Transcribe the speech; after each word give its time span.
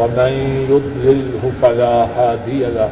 ومن 0.00 0.32
يضلله 0.70 1.52
فلا 1.62 1.94
هادي 2.16 2.60
له 2.60 2.90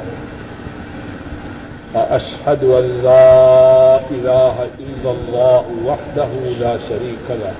وأشهد 1.95 2.64
أن 2.64 2.87
لا 3.05 4.00
إله 4.10 4.55
إلا 4.78 5.10
الله 5.10 5.64
وحده 5.86 6.28
لا 6.60 6.77
شريك 6.88 7.27
له 7.30 7.55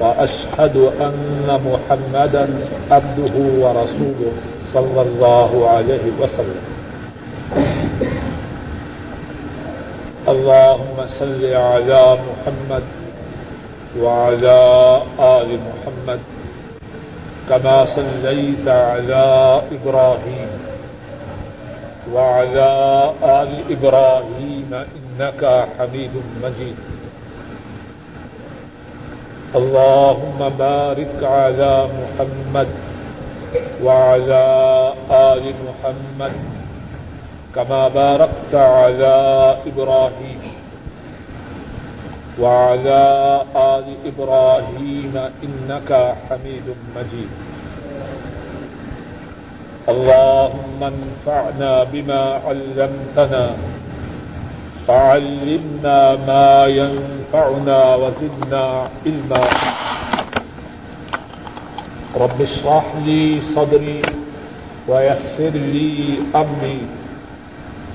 وأشهد 0.00 0.76
أن 1.00 1.60
محمدا 1.66 2.48
عبده 2.90 3.36
ورسوله 3.62 4.32
صلى 4.74 5.00
الله 5.02 5.68
عليه 5.68 6.06
وسلم 6.20 6.62
اللهم 10.28 10.96
صل 11.06 11.44
على 11.44 12.16
محمد 12.28 12.82
وعلى 14.00 14.58
آل 15.20 15.48
محمد 15.68 16.20
كما 17.48 17.84
صليت 17.84 18.68
على 18.68 19.60
إبراهيم 19.72 20.48
وعلى 22.12 22.70
آل 23.22 23.50
إبراهيم 23.70 24.70
إنك 24.74 25.68
حميد 25.78 26.10
مجيد. 26.42 26.76
اللهم 29.54 30.38
بارك 30.58 31.14
على 31.22 31.88
محمد 31.98 32.68
وعلى 33.84 34.44
آل 35.10 35.44
محمد 35.66 36.32
كما 37.54 37.88
باركت 37.88 38.54
على 38.54 39.16
إبراهيم 39.66 40.43
وعلى 42.40 43.02
آل 43.56 43.86
إبراهيم 44.10 45.14
إنك 45.44 45.90
حميد 46.28 46.66
مجيد. 46.96 47.30
اللهم 49.88 50.80
انفعنا 50.82 51.84
بما 51.92 52.22
علمتنا، 52.46 53.56
فعلمنا 54.86 55.98
ما 56.26 56.66
ينفعنا 56.66 57.94
وزدنا 57.94 58.64
علما. 59.06 59.44
رب 62.16 62.38
اشرح 62.42 62.84
لي 63.06 63.40
صدري 63.54 64.02
ويسر 64.88 65.54
لي 65.54 66.18
أمري. 66.34 67.03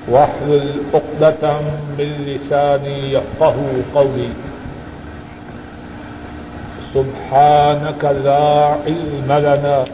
واحلل 0.08 0.70
عقدة 0.94 1.60
من 1.98 2.10
لساني 2.26 3.12
يفقه 3.12 3.56
قولي. 3.94 4.28
سبحانك 6.94 8.04
لا 8.04 8.66
علم 8.86 9.28
لنا 9.28 9.84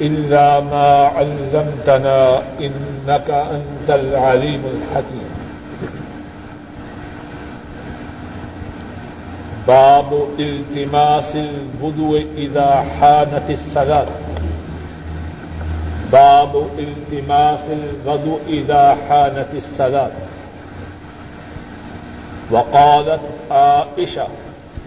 إلا 0.00 0.60
ما 0.60 1.10
علمتنا 1.16 2.42
إنك 2.60 3.30
أنت 3.30 3.88
العليم 3.88 4.62
الحكيم. 4.74 5.30
باب 9.68 10.10
التماس 10.38 11.36
الوضوء 11.36 12.26
إذا 12.36 12.84
حانت 13.00 13.50
الصلاة. 13.50 14.06
باب 16.12 16.56
التماس 16.78 17.60
الغدو 17.70 18.38
إذا 18.46 18.96
حانت 19.08 19.54
الصلاة 19.54 20.10
وقالت 22.50 23.52
عائشة 23.52 24.26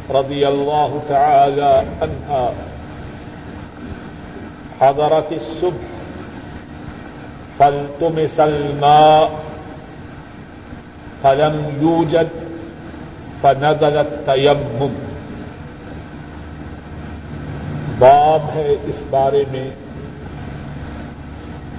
رضي 0.10 0.48
الله 0.48 1.02
تعالى 1.08 1.84
عنها، 2.02 2.52
حضرت 4.80 5.32
الصبح 5.32 5.88
فالتمس 7.58 8.40
الماء، 8.40 9.30
فلم 11.22 11.78
يوجد، 11.82 12.28
فنزل 13.42 13.98
التيمم. 13.98 14.94
باب 18.00 18.42
ہے 18.56 18.76
اس 18.84 19.04
بارے 19.10 19.44
میں 19.52 19.70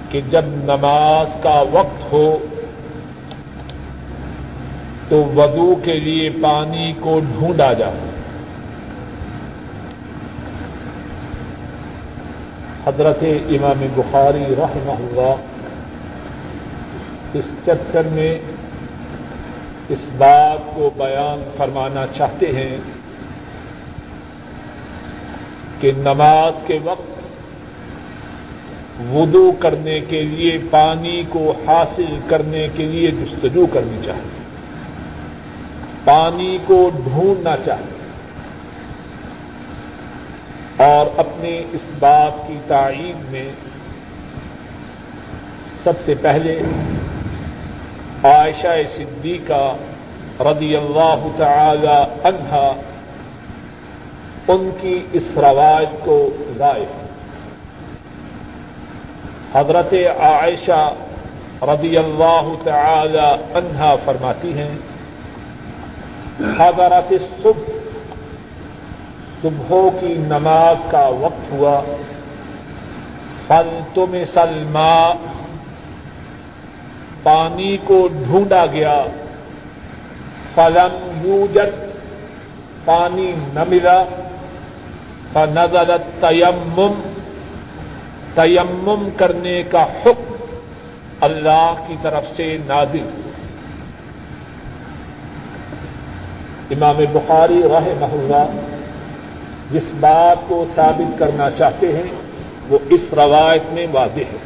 کہ 0.09 0.21
جب 0.29 0.45
نماز 0.47 1.43
کا 1.43 1.63
وقت 1.71 2.13
ہو 2.13 2.37
تو 5.09 5.23
وضو 5.35 5.75
کے 5.83 5.99
لیے 5.99 6.29
پانی 6.41 6.93
کو 6.99 7.19
ڈھونڈا 7.19 7.73
جائے۔ 7.73 8.15
حضرت 12.87 13.23
امام 13.49 13.85
بخاری 13.95 14.55
رحمہ 14.57 14.91
اللہ 14.91 15.35
اس 17.33 17.45
چکر 17.65 18.07
میں 18.11 18.37
اس 19.89 19.99
بات 20.17 20.75
کو 20.75 20.89
بیان 20.97 21.49
فرمانا 21.57 22.05
چاہتے 22.17 22.51
ہیں 22.51 22.77
کہ 25.79 25.91
نماز 25.97 26.53
کے 26.67 26.79
وقت 26.83 27.14
وضو 28.99 29.51
کرنے 29.59 29.99
کے 29.99 30.23
لیے، 30.23 30.57
پانی 30.71 31.23
کو 31.29 31.53
حاصل 31.67 32.19
کرنے 32.27 32.67
کے 32.75 32.85
لیے 32.85 33.11
جستجو 33.11 33.65
کرنی 33.73 33.97
چاہیے۔ 34.05 34.45
پانی 36.05 36.57
کو 36.67 36.89
ڈھونڈنا 37.03 37.55
چاہیے۔ 37.65 37.95
اور 40.83 41.19
اپنے 41.19 41.63
اس 41.71 41.81
بات 41.99 42.47
کی 42.47 42.57
تعین 42.67 43.25
میں 43.29 43.51
سب 45.83 45.93
سے 46.05 46.13
پہلے 46.21 46.61
عائشہ 48.23 48.67
صدیقہ 48.95 49.75
رضی 50.39 50.75
اللہ 50.75 51.27
تعالی 51.37 52.27
عنہا 52.27 52.73
ان 54.47 54.69
کی 54.81 54.99
اس 55.11 55.23
روایت 55.37 56.05
کو 56.05 56.29
لائے 56.57 56.85
حضرت 59.55 59.93
عائشہ 60.19 60.93
رضی 61.61 61.97
اللہ 61.97 62.47
تعالی 62.63 63.27
عنہا 63.57 63.95
فرماتی 64.05 64.51
ہیں، 64.53 64.73
حضرت 66.57 67.13
صبح، 67.43 67.71
صبحوں 69.41 69.89
کی 69.99 70.13
نماز 70.27 70.83
کا 70.91 71.05
وقت 71.19 71.51
ہوا 71.51 71.79
فل 73.47 73.69
تم 73.93 74.15
سلما 74.33 75.13
پانی 77.23 77.77
کو 77.83 78.07
ڈھونڈا 78.07 78.65
گیا، 78.65 78.97
فلم 80.55 80.97
یوجد، 81.23 81.83
پانی 82.85 83.31
نہ 83.53 83.63
ملا 83.69 84.03
فنزل 85.33 85.91
تیمم 86.19 87.01
تیمم 88.35 89.09
کرنے 89.17 89.63
کا 89.63 89.83
حکم 89.83 90.35
اللہ 91.21 91.73
کی 91.87 91.95
طرف 92.01 92.35
سے 92.35 92.57
نازل 92.65 93.09
امام 96.71 96.97
بخاری 97.13 97.61
رہ 97.63 97.87
اللہ 98.01 98.45
جس 99.71 99.83
بات 99.99 100.37
کو 100.47 100.65
ثابت 100.75 101.19
کرنا 101.19 101.49
چاہتے 101.51 101.93
ہیں، 101.93 102.13
وہ 102.69 102.77
اس 102.89 103.01
روایت 103.13 103.61
میں 103.71 103.87
واضح 103.91 104.19
ہے۔ 104.19 104.37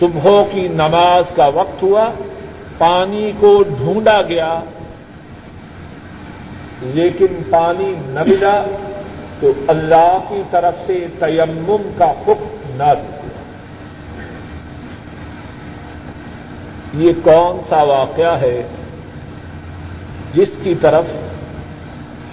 صبحوں 0.00 0.44
کی 0.52 0.68
نماز 0.68 1.24
کا 1.36 1.46
وقت 1.46 1.82
ہوا، 1.82 2.10
پانی 2.78 3.32
کو 3.40 3.62
ڈھونڈا 3.62 4.22
گیا، 4.22 4.60
لیکن 6.82 7.26
پانی 7.50 7.94
نہ 8.06 8.20
ملا۔ 8.26 8.64
تو 9.40 9.52
اللہ 9.68 10.18
کی 10.28 10.42
طرف 10.50 10.86
سے 10.86 11.06
تیمم 11.18 11.90
کا 11.98 12.10
حکم 12.10 12.44
نہ 12.76 12.92
دیا 13.00 13.20
یہ 16.94 17.12
کون 17.24 17.60
سا 17.68 17.82
واقعہ 17.82 18.40
ہے 18.40 18.62
جس 20.34 20.48
کی 20.62 20.74
طرف 20.80 21.04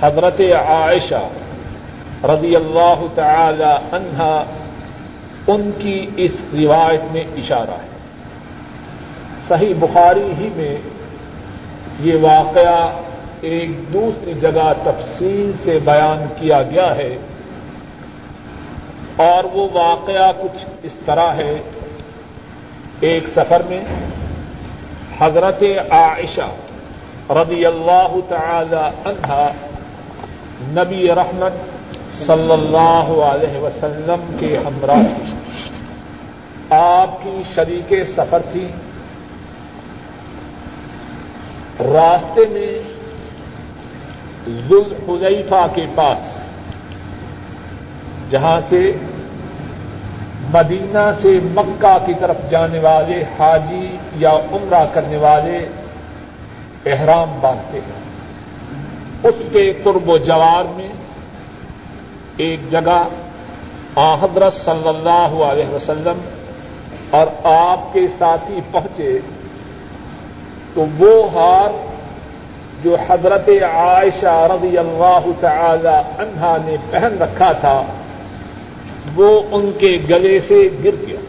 حضرت 0.03 0.41
عائشہ 0.67 1.27
رضی 2.23 2.55
اللہ 2.55 3.05
تعالی 3.15 3.95
عنہا 3.95 4.43
ان 5.47 5.71
کی 5.77 6.05
اس 6.17 6.31
روایت 6.53 7.01
میں 7.11 7.23
اشارہ 7.35 7.71
ہے۔ 7.71 7.97
صحیح 9.47 9.73
بخاری 9.79 10.33
ہی 10.39 10.49
میں 10.55 10.77
یہ 11.99 12.13
واقعہ 12.21 12.89
ایک 13.41 13.93
دوسری 13.93 14.33
جگہ 14.33 14.73
تفصیل 14.83 15.51
سے 15.63 15.79
بیان 15.85 16.25
کیا 16.39 16.61
گیا 16.61 16.95
ہے 16.95 17.17
اور 19.15 19.43
وہ 19.43 19.67
واقعہ 19.73 20.31
کچھ 20.41 20.65
اس 20.83 20.93
طرح 21.05 21.31
ہے۔ 21.31 21.61
ایک 22.99 23.27
سفر 23.27 23.61
میں 23.69 23.83
حضرت 25.19 25.63
عائشہ 25.89 26.51
رضی 27.29 27.65
اللہ 27.65 28.15
تعالی 28.29 29.09
عنہا 29.09 29.51
نبی 30.61 31.07
رحمت 31.07 31.53
صلی 32.17 32.51
اللہ 32.51 33.23
علیہ 33.23 33.59
وسلم 33.59 34.35
کے 34.39 34.57
ہمراہ 34.57 35.03
آپ 36.73 37.23
کی 37.23 37.41
شریک 37.55 37.93
سفر 38.15 38.41
تھی۔ 38.51 38.67
راستے 41.79 42.41
میں 42.49 42.96
ذوالحلیفہ 44.47 45.67
کے 45.75 45.85
پاس، 45.95 46.19
جہاں 48.31 48.61
سے 48.69 48.91
مدینہ 50.53 51.11
سے 51.21 51.39
مکہ 51.43 51.97
کی 52.05 52.13
طرف 52.19 52.35
جانے 52.49 52.79
والے 52.79 53.23
حاجی 53.39 53.97
یا 54.15 54.31
عمرہ 54.31 54.85
کرنے 54.93 55.17
والے 55.17 55.67
احرام 56.85 57.37
باندھتے 57.41 57.79
ہیں۔ 57.79 58.07
اس 59.23 59.35
کے 59.51 59.73
قرب 59.83 60.09
و 60.09 60.17
جوار 60.17 60.65
میں 60.75 60.89
ایک 62.37 62.71
جگہ 62.71 63.07
حضرت 64.21 64.53
صلی 64.53 64.87
اللہ 64.87 65.43
علیہ 65.43 65.73
وسلم 65.73 66.17
اور 67.09 67.27
آپ 67.45 67.93
کے 67.93 68.07
ساتھی 68.17 68.59
پہنچے 68.71 69.19
تو 70.73 70.85
وہ 70.99 71.31
ہار 71.33 71.69
جو 72.83 72.95
حضرت 73.07 73.49
عائشہ 73.73 74.47
رضی 74.53 74.77
اللہ 74.77 75.25
تعالی 75.39 75.95
عنہا 76.19 76.57
نے 76.65 76.75
پہن 76.91 77.17
رکھا 77.21 77.51
تھا، 77.51 77.83
وہ 79.15 79.41
ان 79.51 79.71
کے 79.79 79.97
گلے 80.09 80.39
سے 80.39 80.69
گر 80.83 80.95
گیا۔ 81.07 81.19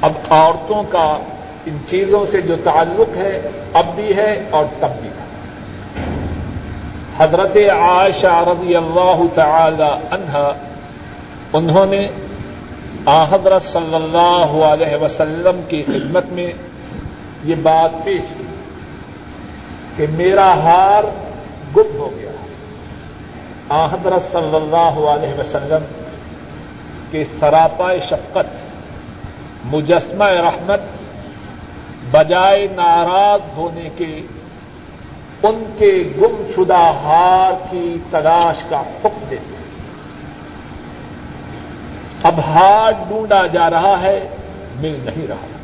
اب 0.00 0.12
عورتوں 0.30 0.82
کا 0.82 1.18
ان 1.66 1.76
چیزوں 1.90 2.24
سے 2.30 2.40
جو 2.40 2.56
تعلق 2.64 3.16
ہے، 3.16 3.48
اب 3.72 3.86
بھی 3.94 4.16
ہے 4.16 4.44
اور 4.50 4.64
تب 4.80 4.88
بھی 5.00 5.08
ہے۔ 5.08 5.24
حضرت 7.18 7.56
عائشہ 7.56 8.44
رضی 8.46 8.74
اللہ 8.76 9.22
تعالی 9.34 9.90
عنہا، 10.10 10.52
انہوں 11.52 11.86
نے 11.86 12.06
حضرت 13.30 13.62
صلی 13.62 13.94
اللہ 13.94 14.64
علیہ 14.64 14.96
وسلم 15.02 15.60
کی 15.68 15.82
خدمت 15.86 16.26
میں 16.32 16.52
یہ 17.44 17.54
بات 17.62 18.04
پیش 18.04 18.22
کی 18.38 18.44
کہ 19.96 20.06
میرا 20.10 20.54
ہار 20.54 21.04
گم 21.76 21.98
ہو 21.98 22.10
گیا۔ 22.16 22.30
حضرت 23.70 24.32
صلی 24.32 24.56
اللہ 24.56 24.98
علیہ 25.10 25.40
وسلم 25.40 25.84
کے 27.10 27.24
سراپا 27.40 27.92
شفقت، 28.10 28.46
مجسمہ 29.64 30.24
رحمت، 30.24 30.80
بجائے 32.10 32.66
ناراض 32.76 33.40
ہونے 33.56 33.88
کے 33.96 34.20
ان 35.42 35.62
کے 35.78 36.02
گم 36.18 36.50
شدہ 36.56 36.92
ہار 37.02 37.52
کی 37.70 37.96
تلاش 38.10 38.56
کا 38.68 38.80
حکم 38.80 39.24
دیتے 39.30 39.56
اب 42.22 42.38
ہار 42.38 42.92
ڈھونڈا 43.08 43.46
جا 43.46 43.70
رہا 43.70 44.00
ہے، 44.00 44.28
مل 44.76 44.98
نہیں 45.04 45.26
رہا۔ 45.26 45.55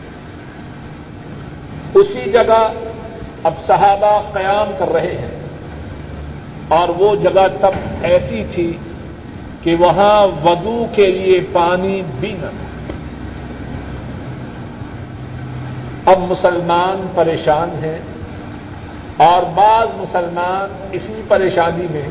اسی 1.94 2.30
جگہ 2.30 2.72
اب 3.44 3.54
صحابہ 3.66 4.22
قیام 4.32 4.72
کر 4.78 4.88
رہے 4.92 5.16
ہیں 5.16 5.40
اور 6.68 6.88
وہ 6.88 7.16
جگہ 7.16 7.46
تب 7.60 7.70
ایسی 8.02 8.44
تھی 8.54 8.76
کہ 9.62 9.74
وہاں 9.74 10.46
ودو 10.46 10.86
کے 10.94 11.06
لیے 11.06 11.40
پانی 11.52 12.02
بھی 12.20 12.34
نہ 12.40 12.46
اب 16.06 16.18
مسلمان 16.18 17.06
پریشان 17.14 17.84
ہیں 17.84 17.98
اور 19.16 19.42
بعض 19.54 19.88
مسلمان 19.96 20.88
اسی 20.92 21.20
پریشانی 21.28 21.86
میں 21.90 22.08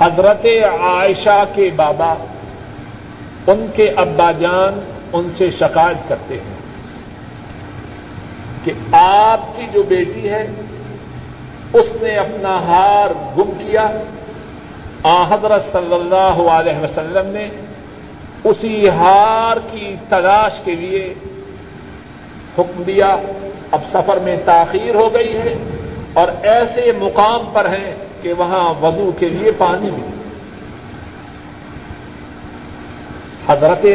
حضرت 0.00 0.46
عائشہ 0.80 1.44
کے 1.54 1.70
بابا، 1.76 2.14
ان 3.46 3.66
کے 3.74 3.90
ابا 3.96 4.32
جان 4.32 4.80
ان 5.12 5.30
سے 5.38 5.50
شکایت 5.50 6.08
کرتے 6.08 6.34
ہیں۔ 6.34 6.53
کہ 8.64 8.72
آپ 8.92 9.56
کی 9.56 9.66
جو 9.72 9.82
بیٹی 9.82 10.28
ہے، 10.28 10.46
اس 11.72 11.86
نے 12.00 12.16
اپنا 12.16 12.54
ہار 12.54 13.10
گم 13.36 13.50
کیا۔ 13.58 13.88
آ، 15.02 15.34
حضرت 15.34 15.72
صلی 15.72 15.94
اللہ 15.94 16.50
علیہ 16.50 16.84
وسلم 16.84 17.26
نے 17.26 17.48
اسی 18.44 18.88
ہار 18.88 19.56
کی 19.72 19.94
تلاش 20.08 20.52
کے 20.64 20.74
لیے 20.74 21.14
حکم 22.58 22.82
دیا۔ 22.82 23.16
اب 23.70 23.80
سفر 23.92 24.16
میں 24.16 24.36
تاخیر 24.44 24.94
ہو 24.94 25.14
گئی 25.14 25.36
ہے 25.36 25.54
اور 26.12 26.28
ایسے 26.42 26.92
مقام 26.98 27.50
پر 27.52 27.64
ہیں 27.64 27.94
کہ 28.22 28.32
وہاں 28.32 28.74
وضو 28.82 29.10
کے 29.18 29.28
لیے 29.28 29.50
پانی 29.58 29.90
بھی 29.90 30.02
حضرت 33.48 33.86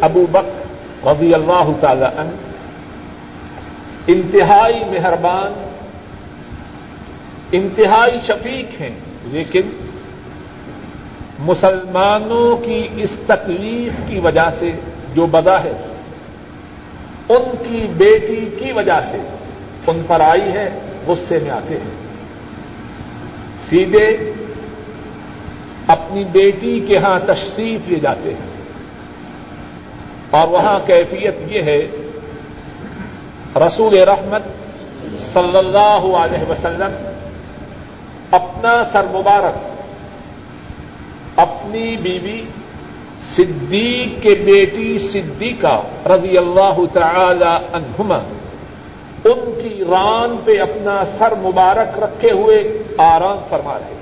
ابو 0.00 0.26
بک 0.32 1.06
رضی 1.06 1.34
اللہ 1.34 1.70
تعالی 1.80 2.04
عنہ 2.04 2.45
انتہائی 4.06 4.80
مہربان، 4.90 5.68
انتہائی 7.52 8.18
شفیق 8.26 8.80
ہیں، 8.80 8.98
لیکن 9.24 9.60
مسلمانوں 11.38 12.64
کی 12.64 12.86
اس 12.96 13.12
تکلیف 13.26 14.08
کی 14.08 14.18
وجہ 14.18 14.50
سے 14.58 14.72
جو 15.14 15.26
بدا 15.26 15.64
ہے، 15.64 15.72
ان 17.28 17.56
کی 17.68 17.86
بیٹی 17.96 18.50
کی 18.58 18.72
وجہ 18.72 19.00
سے 19.10 19.18
ان 19.86 20.02
پر 20.06 20.20
آئی 20.20 20.52
ہے، 20.52 20.78
غصے 21.06 21.38
میں 21.42 21.50
آتے 21.50 21.74
ہیں۔ 21.74 22.06
سیدھے 23.68 24.32
اپنی 25.86 26.24
بیٹی 26.24 26.80
کے 26.88 26.98
ہاں 26.98 27.20
تشریف 27.26 27.88
لے 27.88 28.00
جاتے 28.00 28.34
ہیں۔ 28.34 28.56
اور 30.30 30.48
وہاں 30.48 30.78
کیفیت 30.86 31.34
یہ 31.48 31.62
ہے 31.62 31.86
رسول 33.60 33.94
رحمت 34.08 34.42
صلی 35.32 35.58
اللہ 35.58 36.06
علیہ 36.16 36.50
وسلم 36.50 36.92
اپنا 38.30 38.72
سر 38.92 39.04
مبارک، 39.10 39.56
اپنی 41.40 41.96
بیوی 42.02 42.40
صدیق 43.36 44.22
کے 44.22 44.34
بیٹی 44.44 44.98
صدیقہ 45.12 45.80
رضی 46.08 46.38
اللہ 46.38 46.80
تعالی 46.92 47.52
عنہما، 47.72 48.18
ان 49.24 49.40
کی 49.62 49.84
ران 49.90 50.36
پہ 50.44 50.60
اپنا 50.60 51.02
سر 51.18 51.34
مبارک 51.40 51.98
رکھے 51.98 52.30
ہوئے 52.32 52.62
آرام 52.98 53.38
فرما 53.48 53.78
رہے 53.78 53.94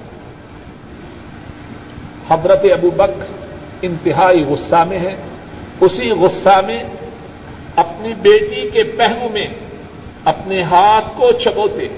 حضرت 2.30 2.64
ابو 2.73 2.90
بک 2.96 3.23
انتہائی 3.82 4.44
غصہ 4.44 4.84
میں 4.88 4.99
ہے 4.99 5.14
اسی 5.80 6.11
غصہ 6.20 6.61
میں 6.66 6.82
اپنی 7.76 8.14
بیٹی 8.14 8.71
کے 8.71 8.83
پہلو 8.83 9.28
میں 9.33 9.47
اپنے 10.25 10.62
ہاتھ 10.62 11.04
کو 11.16 11.33
چبوتے 11.33 11.88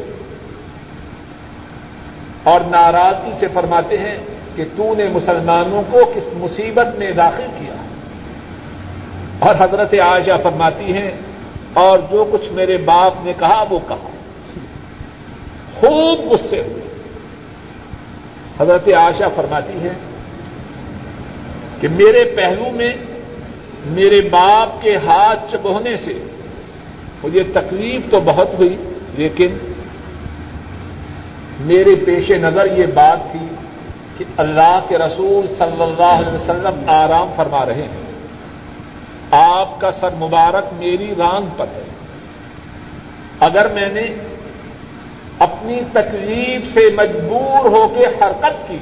اور 2.42 2.60
ناراضگی 2.60 3.30
سے 3.40 3.46
فرماتے 3.54 3.98
ہیں 3.98 4.18
کہ 4.56 4.64
تو 4.76 4.94
نے 4.94 5.08
مسلمانوں 5.08 5.82
کو 5.90 6.12
کس 6.14 6.26
مصیبت 6.32 6.98
میں 6.98 7.10
داخل 7.10 7.46
کیا۔ 7.58 7.74
اور 9.38 9.54
حضرت 9.58 9.94
عائشہ 9.94 10.36
فرماتی 10.42 10.92
ہیں، 10.92 11.10
اور 11.74 11.98
جو 12.10 12.24
کچھ 12.32 12.52
میرے 12.52 12.76
باپ 12.76 13.24
نے 13.24 13.32
کہا 13.38 13.64
وہ 13.70 13.78
کہا 13.88 14.10
خوب 15.80 16.32
غصے 16.32 16.60
ہوئے۔ 16.60 16.84
حضرت 18.60 18.88
عائشہ 18.88 19.28
فرماتی 19.34 19.78
ہیں 19.78 19.98
کہ 21.80 21.88
میرے 21.88 22.24
پہلو 22.36 22.70
میں 22.70 22.92
میرے 23.86 24.20
باپ 24.20 24.82
کے 24.82 24.96
ہاتھ 24.96 25.52
چبونے 25.52 25.96
سے 25.96 26.22
مجھے 27.24 27.42
تکلیف 27.52 28.10
تو 28.10 28.20
بہت 28.24 28.48
ہوئی، 28.58 28.76
لیکن 29.14 29.58
میرے 31.60 31.94
پیش 32.04 32.30
نظر 32.30 32.78
یہ 32.78 32.86
بات 32.94 33.32
تھی 33.32 33.46
کہ 34.18 34.24
اللہ 34.36 34.80
کے 34.88 34.98
رسول 34.98 35.54
صلی 35.58 35.82
اللہ 35.82 36.02
علیہ 36.02 36.32
وسلم 36.32 36.82
آرام 36.86 37.32
فرما 37.36 37.66
رہے 37.66 37.82
ہیں۔ 37.82 38.06
آپ 39.30 39.80
کا 39.80 39.92
سر 39.92 40.10
مبارک 40.10 40.64
میری 40.78 41.14
رانگ 41.18 41.46
پر 41.56 41.66
ہے۔ 41.74 41.82
اگر 43.40 43.68
میں 43.68 43.88
نے 43.88 44.14
اپنی 45.38 45.80
تکلیف 45.92 46.74
سے 46.74 46.80
مجبور 46.96 47.64
ہو 47.64 47.88
کے 47.88 48.06
حرکت 48.06 48.68
کی، 48.68 48.78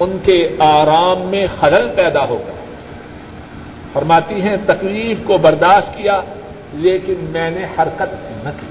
ان 0.00 0.18
کے 0.24 0.56
آرام 0.58 1.20
میں 1.20 1.46
خلل 1.60 1.90
پیدا 1.96 2.24
ہوگا۔ 2.24 2.55
فرماتی 3.96 4.42
ہیں، 4.42 4.56
تکلیف 4.66 5.16
کو 5.26 5.38
برداشت 5.38 5.96
کیا، 5.96 6.20
لیکن 6.72 7.14
میں 7.18 7.50
نے 7.50 7.64
حرکت 7.64 8.14
نہ 8.44 8.50
کی۔ 8.60 8.66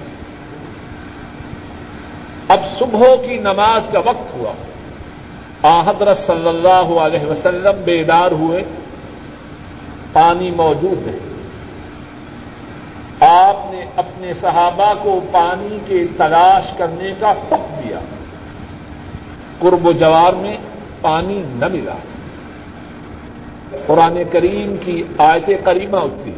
اب 2.47 2.59
صبح 2.79 3.15
کی 3.27 3.37
نماز 3.37 3.87
کا 3.91 3.99
وقت 3.99 4.33
ہوا۔ 4.33 4.51
حضرت 5.85 6.17
صلی 6.17 6.47
اللہ 6.47 6.99
علیہ 6.99 7.25
وسلم 7.25 7.81
بیدار 7.85 8.31
ہوئے۔ 8.31 8.63
پانی 10.13 10.51
موجود 10.51 11.07
ہے۔ 11.07 11.17
آپ 13.27 13.73
نے 13.73 13.85
اپنے 13.95 14.33
صحابہ 14.33 14.93
کو 15.01 15.19
پانی 15.31 15.77
کے 15.87 16.05
تلاش 16.17 16.77
کرنے 16.77 17.13
کا 17.19 17.31
حکم 17.31 17.79
دیا۔ 17.83 17.99
قرب 19.59 19.87
و 19.87 19.91
جوار 19.91 20.33
میں 20.33 20.57
پانی 21.01 21.41
نہ 21.45 21.65
ملا۔ 21.67 21.95
قرآن 23.85 24.17
کریم 24.31 24.75
کی 24.83 25.03
آیت 25.17 25.49
کریمہ 25.63 25.97
اتری 25.97 26.31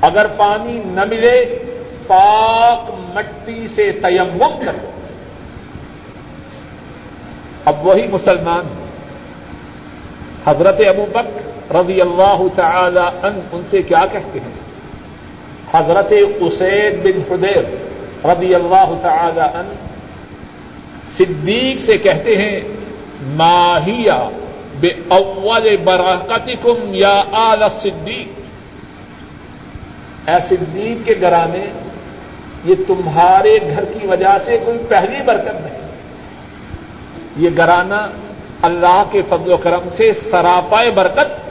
اگر 0.00 0.26
پانی 0.36 0.80
نہ 0.84 1.04
ملے، 1.04 1.58
پاک 2.06 2.90
مٹی 3.14 3.68
سے 3.68 3.92
تیمم 3.92 4.64
کرو 4.64 4.90
اب 7.64 7.86
وہی 7.86 8.06
مسلمان 8.10 8.68
حضرت 10.46 10.80
ابو 10.88 11.06
بک 11.12 11.72
رضی 11.74 12.00
اللہ 12.00 12.42
تعالی 12.56 13.00
ان 13.22 13.40
ان 13.52 13.62
سے 13.70 13.82
کیا 13.82 14.06
کہتے 14.12 14.38
ہیں؟ 14.40 14.58
حضرت 15.74 16.12
اسید 16.40 17.02
بن 17.02 17.32
حدیر 17.32 17.62
رضی 18.26 18.54
اللہ 18.54 18.94
تعالی 19.02 19.40
ان 19.40 19.74
صدیق 21.16 21.86
سے 21.86 21.98
کہتے 21.98 22.36
ہیں 22.36 22.60
ماہیا 23.22 24.28
بے 24.80 24.88
اول 25.08 25.76
براکتی 25.84 26.54
کم 26.62 26.94
یا 26.94 27.22
آل 27.32 27.62
صدیق۔ 27.82 28.38
اے 30.28 30.36
صدیق 30.48 31.06
کے 31.06 31.14
گرانے 31.20 31.66
یہ 32.64 32.74
تمہارے 32.86 33.58
گھر 33.74 33.84
کی 33.84 34.06
وجہ 34.06 34.36
سے 34.44 34.58
کوئی 34.64 34.78
پہلی 34.88 35.22
برکت 35.22 35.60
نہیں۔ 35.60 35.78
یہ 37.36 37.50
گرانا 37.58 38.06
اللہ 38.62 39.02
کے 39.10 39.22
فضل 39.28 39.52
و 39.52 39.56
کرم 39.56 39.88
سے 39.96 40.12
سراپائے 40.12 40.90
برکت۔ 40.90 41.48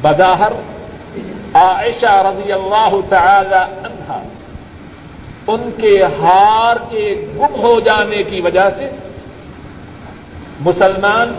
بداہر 0.00 0.52
عائشہ 1.54 2.22
رضی 2.26 2.52
اللہ 2.52 2.96
تعالی 3.08 3.86
عنہا 3.86 4.22
ان 5.46 5.70
کے 5.76 6.02
ہار 6.02 6.76
کے 6.90 7.26
گم 7.36 7.60
ہو 7.60 7.80
جانے 7.80 8.22
کی 8.22 8.40
وجہ 8.40 8.68
سے 8.76 8.90
مسلمان 10.60 11.32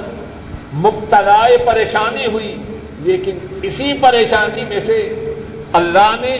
مبتلا 0.74 1.46
پریشانی 1.66 2.26
ہوئی، 2.26 2.56
لیکن 3.02 3.38
اسی 3.62 3.94
پریشانی 3.94 4.64
میں 4.70 4.80
سے 4.80 4.98
اللہ 5.74 6.16
نے 6.22 6.38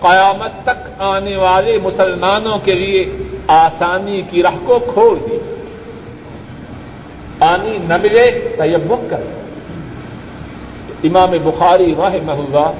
قیامت 0.00 0.52
تک 0.64 0.88
آنے 0.98 1.36
والے 1.36 1.78
مسلمانوں 1.82 2.58
کے 2.64 2.74
لیے 2.74 3.04
آسانی 3.46 4.22
کی 4.30 4.42
راہ 4.42 4.56
کو 4.66 4.78
کھول 4.78 5.18
دی۔ 5.30 5.38
پانی 7.38 7.78
نہ 7.78 7.96
ملے 7.96 8.30
تیمم 8.56 9.06
کر 9.10 9.22
امام 11.04 11.30
بخاری 11.42 11.94
راہ 11.98 12.14
اللہ 12.28 12.70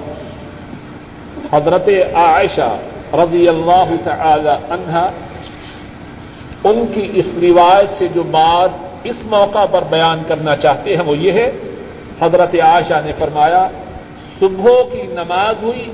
حضرت 1.52 1.88
عائشہ 2.14 2.76
رضی 3.12 3.48
اللہ 3.48 3.90
تعالی 4.04 4.48
عنہا 4.48 5.10
ان 6.64 6.86
کی 6.94 7.08
اس 7.14 7.26
روایت 7.42 7.90
سے 7.98 8.08
جو 8.14 8.22
بات 8.22 8.70
اس 9.04 9.16
موقع 9.26 9.64
پر 9.64 9.82
بیان 9.90 10.22
کرنا 10.28 10.56
چاہتے 10.56 10.96
ہیں 10.96 11.04
وہ 11.06 11.16
یہ 11.18 11.32
ہے، 11.32 11.50
حضرت 12.20 12.54
عائشہ 12.62 13.00
نے 13.04 13.12
فرمایا 13.18 13.62
صبح 14.38 14.82
کی 14.92 15.02
نماز 15.12 15.62
ہوئی، 15.62 15.86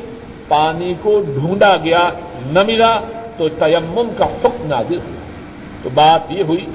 پانی 0.49 0.93
کو 1.03 1.21
ڈھونڈا 1.27 1.77
گیا، 1.85 2.03
نہ 2.47 2.63
ملا 2.67 2.93
تو 3.37 3.49
تیمم 3.59 4.09
کا 4.19 4.25
حکم 4.35 4.67
نازل 4.69 4.99
ہوا 4.99 5.23
تو 5.83 5.89
بات 5.95 6.33
یہ 6.33 6.43
ہوئی 6.43 6.67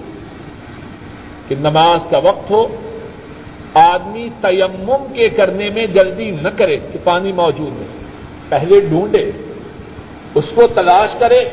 کہ 1.47 1.55
نماز 1.59 2.05
کا 2.09 2.17
وقت 2.23 2.51
ہو، 2.51 2.61
آدمی 3.81 4.27
تیمم 4.41 5.03
کے 5.13 5.29
کرنے 5.29 5.69
میں 5.69 5.85
جلدی 5.87 6.29
نہ 6.41 6.49
کرے 6.57 6.77
کہ 6.91 6.99
پانی 7.03 7.31
موجود 7.33 7.81
ہے 7.81 7.87
پہلے 8.49 8.79
ڈھونڈے، 8.89 9.29
اس 10.35 10.51
کو 10.55 10.67
تلاش 10.75 11.09
کرے، 11.19 11.43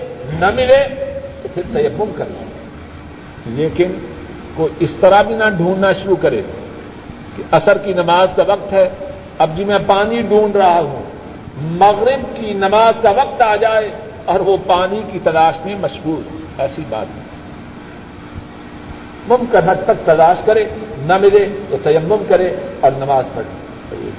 نہ 0.40 0.50
ملے 0.54 0.82
تو 1.42 1.49
پھر 1.54 1.62
تیمم 1.73 2.11
کرنا 2.16 2.44
لیکن 3.56 3.99
کوئی 4.58 4.84
اس 4.84 4.96
طرح 5.00 5.22
بھی 5.22 5.34
نہ 5.34 5.44
ڈھونڈنا 5.56 5.92
شروع 5.92 6.16
کرے 6.16 6.42
کہ 7.36 7.42
اثر 7.50 7.78
کی 7.78 7.92
نماز 7.92 8.28
کا 8.36 8.42
وقت 8.46 8.72
ہے، 8.72 8.88
اب 9.38 9.50
جی 9.56 9.64
میں 9.64 9.78
پانی 9.86 10.22
ڈھونڈ 10.22 10.56
رہا 10.56 10.80
ہوں۔ 10.80 11.02
مغرب 11.62 12.36
کی 12.36 12.52
نماز 12.52 12.94
کا 13.02 13.10
وقت 13.10 13.42
آ 13.42 13.56
جائے 13.56 13.90
اور 14.24 14.40
وہ 14.40 14.56
پانی 14.66 15.02
کی 15.12 15.18
تلاش 15.24 15.66
میں 15.66 15.74
مشغول۔ 15.80 16.22
ایسی 16.58 16.82
بات 16.88 17.06
نہیں 17.16 17.26
ممکن 19.28 19.68
حد 19.68 19.76
تک 19.84 20.06
تلاش 20.06 20.36
کرے، 20.44 20.64
نہ 20.98 21.18
ملے 21.18 21.48
تو 21.68 21.76
تیمم 21.82 22.22
کرے 22.28 22.56
اور 22.80 22.90
نماز 22.98 23.24
پڑھے۔ 23.34 24.10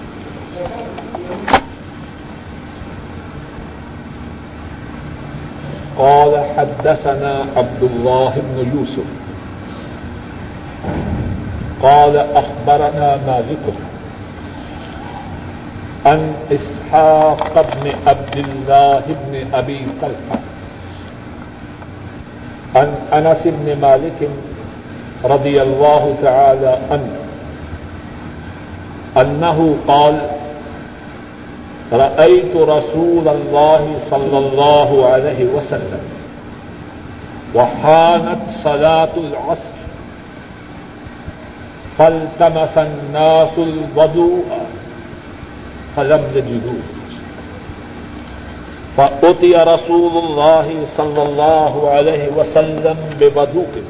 قال 5.95 6.35
حدثنا 6.57 7.41
عبد 7.55 7.83
الله 7.83 8.29
بن 8.35 8.77
يوسف 8.77 9.28
قال 11.83 12.17
أخبرنا 12.17 13.17
مالك 13.27 13.73
ان 16.07 16.33
اسحاق 16.51 17.61
بن 17.61 17.91
عبد 18.07 18.37
الله 18.37 19.01
بن 19.07 19.53
ابي 19.53 19.87
طلحه 20.01 20.39
ان 22.75 22.93
انس 23.13 23.47
بن 23.47 23.81
مالك 23.81 24.29
رضي 25.25 25.61
الله 25.61 26.15
تعالى 26.21 26.77
عنه 26.91 27.19
انه 29.17 29.75
قال 29.87 30.21
رايت 31.91 32.55
رسول 32.55 33.27
الله 33.27 33.99
صلى 34.09 34.37
الله 34.37 35.05
عليه 35.09 35.45
وسلم 35.55 36.01
وحانت 37.55 38.39
صلاه 38.63 39.09
العصر 39.17 39.78
فالتمس 41.99 42.77
الناس 42.77 43.49
الوضوء 43.57 44.45
فلم 45.95 46.23
يجدوه. 46.35 46.81
فأتي 48.97 49.55
رسول 49.55 50.23
الله 50.23 50.85
صلى 50.97 51.23
الله 51.23 51.89
عليه 51.89 52.29
وسلم 52.37 52.97
بوضوء. 53.19 53.83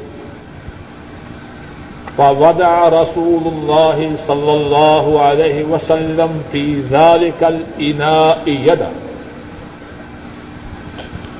فوضع 2.18 2.88
رسول 2.88 3.42
الله 3.46 4.16
صلى 4.16 4.52
الله 4.52 5.20
عليه 5.20 5.64
وسلم 5.64 6.42
في 6.52 6.82
ذلك 6.90 7.40
الإناء 7.42 8.42
يدا 8.46 8.90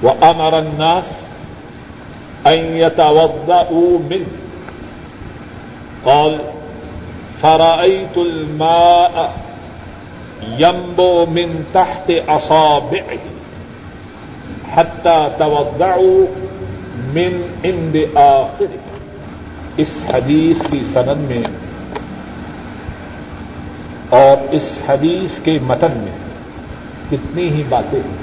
وأمر 0.02 0.58
الناس 0.58 1.10
أن 2.46 2.76
يتوضأوا 2.76 3.98
منه. 4.10 4.26
قال 6.04 6.38
فرأيت 7.40 8.18
الماء 8.18 9.30
یمبو 10.58 11.26
من 11.30 11.62
تحت 11.72 12.10
اصابعه 12.28 13.18
حتى 14.74 15.28
توضعوا 15.38 16.26
من 17.12 17.42
عند 17.64 17.96
آخر 18.14 18.76
اس 19.76 20.00
حدیث 20.14 20.66
کی 20.70 20.82
سند 20.92 21.30
میں 21.30 21.42
اور 24.08 24.54
اس 24.54 24.78
حدیث 24.88 25.38
کے 25.42 25.58
متن 25.62 25.92
میں 25.96 26.18
کتنی 27.10 27.48
ہی 27.48 27.62
باتیں 27.68 28.00
ہیں۔ 28.00 28.18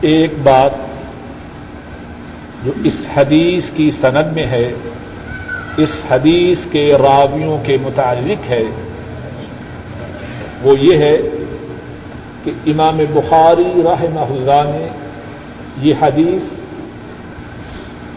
ایک 0.00 0.30
بات 0.42 0.70
جو 2.64 2.72
اس 2.84 3.08
حدیث 3.14 3.70
کی 3.70 3.90
سند 3.90 4.32
میں 4.32 4.46
ہے 4.46 4.72
اس 5.76 6.04
حدیث 6.10 6.58
کے 6.72 6.94
راویوں 7.02 7.58
کے 7.62 7.76
متعلق 7.82 8.50
ہے۔ 8.50 8.64
وہ 10.62 10.78
یہ 10.78 10.98
ہے 10.98 11.16
کہ 12.44 12.50
امام 12.66 12.96
بخاری 13.12 13.82
رحمہ 13.82 14.20
اللہ 14.20 14.70
نے 14.70 14.88
یہ 15.82 15.94
حدیث 16.02 16.42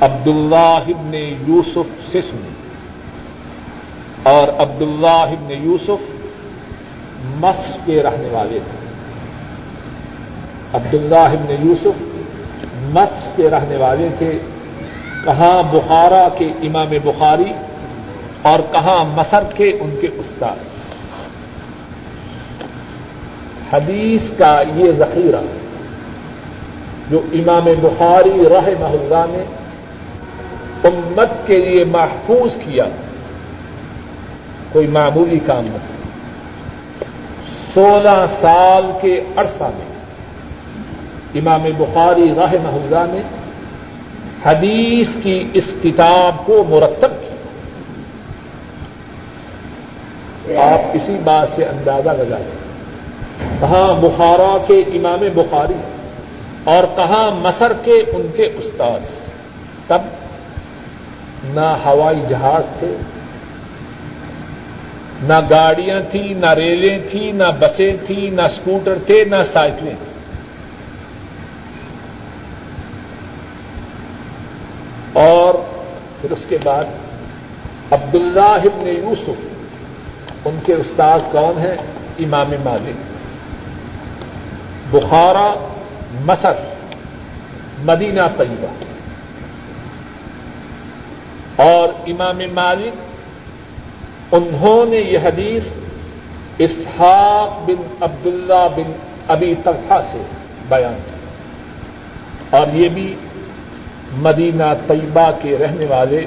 عبد 0.01 0.27
اللہ 0.27 0.79
ابن 0.87 1.15
یوسف 1.47 2.11
سے 2.11 2.21
سنی۔ 2.21 2.49
اور 4.23 4.47
عبد 4.61 4.81
اللہ 4.81 5.07
ابن 5.07 5.51
یوسف 5.51 6.15
مصر 7.35 7.77
کے 7.85 8.03
رہنے 8.03 8.29
والے 8.31 8.59
تھے 8.63 8.87
عبد 10.73 10.93
اللہ 10.93 11.15
ابن 11.15 11.67
یوسف 11.67 12.01
مصر 12.81 13.29
کے 13.35 13.49
رہنے 13.49 13.75
والے 13.77 14.09
تھے۔ 14.17 14.39
کہاں 15.25 15.63
بخارا 15.71 16.27
کے 16.37 16.45
امام 16.45 16.93
بخاری 17.03 17.53
اور 18.41 18.59
کہاں 18.71 19.05
مصر 19.05 19.43
کے 19.55 19.77
ان 19.79 19.95
کے 20.01 20.07
استاد۔ 20.17 20.75
حدیث 23.73 24.21
کا 24.37 24.61
یہ 24.75 24.91
ذخیرہ 24.91 25.41
جو 27.09 27.21
امام 27.33 27.63
بخاری 27.81 28.49
رہ 28.49 28.69
محلہ 28.79 29.25
نے 29.29 29.43
امت 30.83 31.47
کے 31.47 31.57
لیے 31.57 31.85
محفوظ 31.85 32.55
کیا، 32.55 32.85
کوئی 34.71 34.87
معمولی 34.87 35.39
کام 35.45 35.65
نہیں۔ 35.65 35.95
سولہ 37.73 38.25
سال 38.41 38.91
کے 39.01 39.21
عرصہ 39.35 39.63
میں 39.63 39.95
امام 41.35 41.63
بخاری 41.77 42.33
راہ 42.37 42.53
محلہ 42.63 43.05
نے 43.09 43.21
حدیث 44.45 45.07
کی 45.23 45.43
اس 45.53 45.73
کتاب 45.83 46.45
کو 46.45 46.63
مرتب 46.69 47.11
کیا 50.41 50.61
آپ 50.61 50.79
اسی 50.93 51.17
بات 51.23 51.47
سے 51.55 51.65
اندازہ 51.65 52.09
لگائیں۔ 52.09 52.65
کہاں 53.59 54.01
بخارا 54.01 54.57
کے 54.67 54.73
امام 54.73 55.27
بخاری 55.33 55.79
اور 56.63 56.83
کہاں 56.95 57.31
مصر 57.31 57.73
کے 57.83 57.91
ان 57.91 58.27
کے 58.35 58.45
استاد 58.45 58.99
تب 59.87 60.01
نہ 61.43 61.77
ہوائی 61.85 62.21
جہاز 62.29 62.79
تھے، 62.79 62.95
نہ 65.23 65.39
گاڑیاں 65.49 65.99
تھیں، 66.11 66.33
نہ 66.33 66.53
ریلیں 66.53 66.99
تھیں، 67.11 67.31
نہ 67.33 67.51
بسیں 67.59 67.95
تھیں، 68.05 68.31
نہ 68.31 68.41
اسکوٹر 68.41 68.93
تھے، 69.05 69.25
نہ 69.25 69.35
سائیکلیں 69.53 69.93
تھیں۔ 70.03 70.14
اور 75.15 75.53
پھر 76.21 76.31
اس 76.31 76.45
کے 76.49 76.57
بعد 76.63 76.83
عبداللہ 77.91 78.39
ابن 78.39 78.87
یوسف، 78.87 79.45
ان 80.45 80.59
کے 80.65 80.73
استاذ 80.73 81.21
کون 81.31 81.59
ہیں؟ 81.59 81.75
امام 82.19 82.53
مالک۔ 82.63 82.95
بخارا، 84.95 85.53
مصر، 86.25 86.53
مدینہ 87.79 88.21
طیبہ۔ 88.37 88.67
اور 91.61 91.87
امام 92.07 92.41
مالک، 92.53 92.93
انہوں 94.31 94.85
نے 94.85 94.97
یہ 94.97 95.19
حدیث 95.19 95.63
اسحاق 96.57 97.69
بن 97.69 97.95
عبداللہ 98.01 98.67
بن 98.75 98.91
ابی 99.27 99.55
طلحہ 99.63 100.01
سے 100.11 100.21
بیان 100.69 100.97
کی۔ 101.05 101.17
اور 102.49 102.67
یہ 102.73 102.89
بھی 102.89 103.15
مدینہ 104.15 104.63
طیبہ 104.87 105.31
کے 105.41 105.57
رہنے 105.57 105.85
والے، 105.85 106.25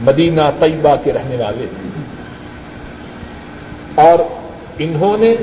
مدینہ 0.00 0.40
طیبہ 0.60 0.96
کے 1.04 1.12
رہنے 1.12 1.36
والے۔ 1.36 1.66
اور 3.94 4.18
انہوں 4.78 5.16
نے 5.16 5.34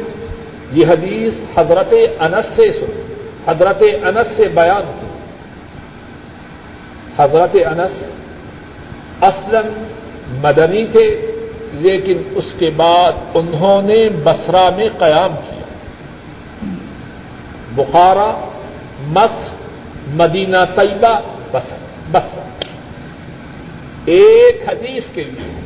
یہ 0.72 0.86
حدیث 0.88 1.34
حضرت 1.58 1.94
انس 2.20 2.46
سے 2.56 2.72
سن 2.72 3.02
حضرت 3.48 3.84
انس 4.04 4.28
سے 4.28 4.48
بیان 4.48 4.98
کی۔ 5.02 5.08
حضرت 7.18 7.56
انس 7.56 8.04
اسلم 9.24 9.84
مدنی 10.44 10.86
تھے، 10.86 11.32
لیکن 11.74 12.18
اس 12.32 12.56
کے 12.60 12.70
بعد 12.76 13.12
انہوں 13.34 13.82
نے 13.82 14.10
بسرا 14.24 14.70
میں 14.76 14.86
قیام 14.98 15.36
کیا۔ 15.36 15.64
بخارا 17.76 18.50
مصر 19.08 19.63
مدینہ 20.08 20.58
طیبہ 20.76 21.20
بسر 21.52 21.76
بسرا 22.12 22.44
ایک 24.06 24.70
حدیث 24.70 25.04
کے 25.14 25.24
لیے 25.24 25.64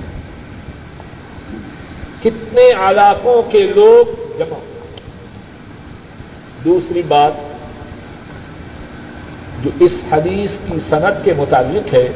کتنے 2.22 2.72
علاقوں 2.72 3.52
کے 3.52 3.64
لوگ 3.64 4.38
جمع 4.38 4.60
دوسری 6.66 7.02
بات، 7.02 7.32
جو 9.64 9.70
اس 9.80 10.04
حدیث 10.12 10.58
کی 10.66 10.80
صنعت 10.90 11.26
کے 11.26 11.34
مطابق 11.38 11.94
ہے، 11.94 12.08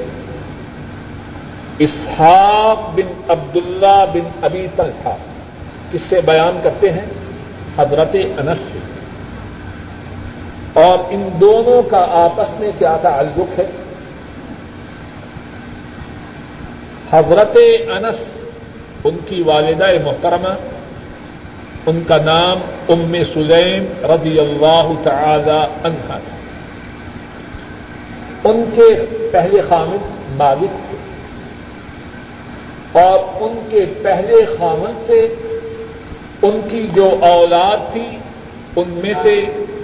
اسحاق 1.79 2.89
بن 2.95 3.31
عبداللہ 3.31 4.05
بن 4.13 4.29
ابی 4.41 4.67
طلحہ، 4.75 5.15
کس 5.91 6.01
سے 6.01 6.21
بیان 6.21 6.59
کرتے 6.63 6.91
ہیں؟ 6.91 7.05
حضرت 7.77 8.15
انس 8.37 8.57
سے۔ 8.71 8.79
اور 10.73 10.99
ان 11.09 11.29
دونوں 11.41 11.81
کا 11.89 12.05
آپس 12.09 12.59
میں 12.59 12.71
کیا 12.79 12.97
تعلق 13.01 13.59
ہے؟ 13.59 13.65
حضرت 17.11 17.57
انس، 17.89 18.15
ان 19.03 19.17
کی 19.27 19.41
والدہ 19.41 19.87
محترمہ، 20.05 20.55
ان 21.85 22.03
کا 22.07 22.17
نام 22.17 22.57
ام 22.89 23.15
سلیم 23.33 24.05
رضی 24.05 24.39
اللہ 24.39 24.91
تعالی 25.03 25.65
عنہ 25.83 26.13
ان 28.43 28.63
کے 28.75 29.05
پہلے 29.31 29.61
خامد 29.69 30.31
مالک 30.37 30.89
تھے۔ 30.89 30.97
اور 33.01 33.19
ان 33.41 33.67
کے 33.69 33.85
پہلے 34.01 34.45
خامد 34.59 35.07
سے 35.07 35.35
ان 36.41 36.59
کی 36.69 36.87
جو 36.93 37.17
اولاد 37.21 37.93
تھی، 37.93 38.17
ان 38.75 38.89
میں 38.89 39.13
سے 39.21 39.35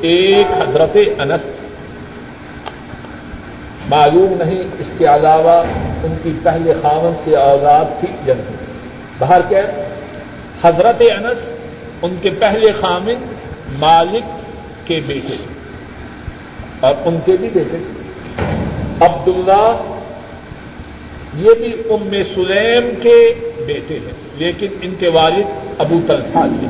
ایک 0.02 0.48
حضرت 0.62 0.98
انس 1.20 1.42
معلوم 3.90 4.44
نہیں 4.44 4.64
اس 4.80 4.88
کے 4.98 5.06
علاوہ 5.06 5.64
ان 6.04 6.16
کی 6.24 6.32
پہلے 6.44 6.74
خامن 6.82 7.14
سے 7.24 7.36
اولاد 7.36 7.86
تھی 8.00 8.08
یا 8.26 8.34
نہیں۔ 8.38 8.58
باہر 9.20 9.42
کیا 9.50 9.62
حضرت 10.64 11.02
انس 11.02 11.50
ان 12.02 12.16
کے 12.22 12.30
پہلے 12.30 12.72
خامن 12.80 13.14
مالک 13.80 14.24
کے 14.88 15.00
بیٹے 15.06 15.36
اور 16.80 16.94
ان 17.06 17.20
کے 17.26 17.38
بھی 17.40 17.50
بیٹے 17.54 17.78
عبداللہ 19.06 19.78
یہ 21.36 21.54
بھی 21.60 21.74
ام 21.90 22.10
سلیم 22.36 22.90
کے 23.02 23.34
بیٹے 23.66 24.00
ہیں، 24.00 24.14
لیکن 24.36 24.68
ان 24.82 24.94
کے 25.00 25.08
والد 25.08 25.46
ابو 25.78 26.00
تلفا 26.08 26.48
تھے۔ 26.60 26.68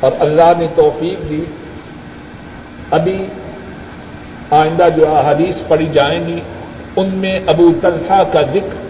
اور 0.00 0.12
اللہ 0.20 0.52
نے 0.58 0.66
توفیق 0.74 1.30
دی 1.30 1.44
ابھی 2.92 3.26
آئندہ 4.50 4.88
جو 4.96 5.16
احادیث 5.16 5.68
پڑھی 5.68 5.86
جائیں 5.86 6.26
گی، 6.26 6.40
ان 6.96 7.10
میں 7.12 7.40
ابو 7.46 7.72
تلفا 7.82 8.22
کا 8.32 8.42
ذکر 8.42 8.82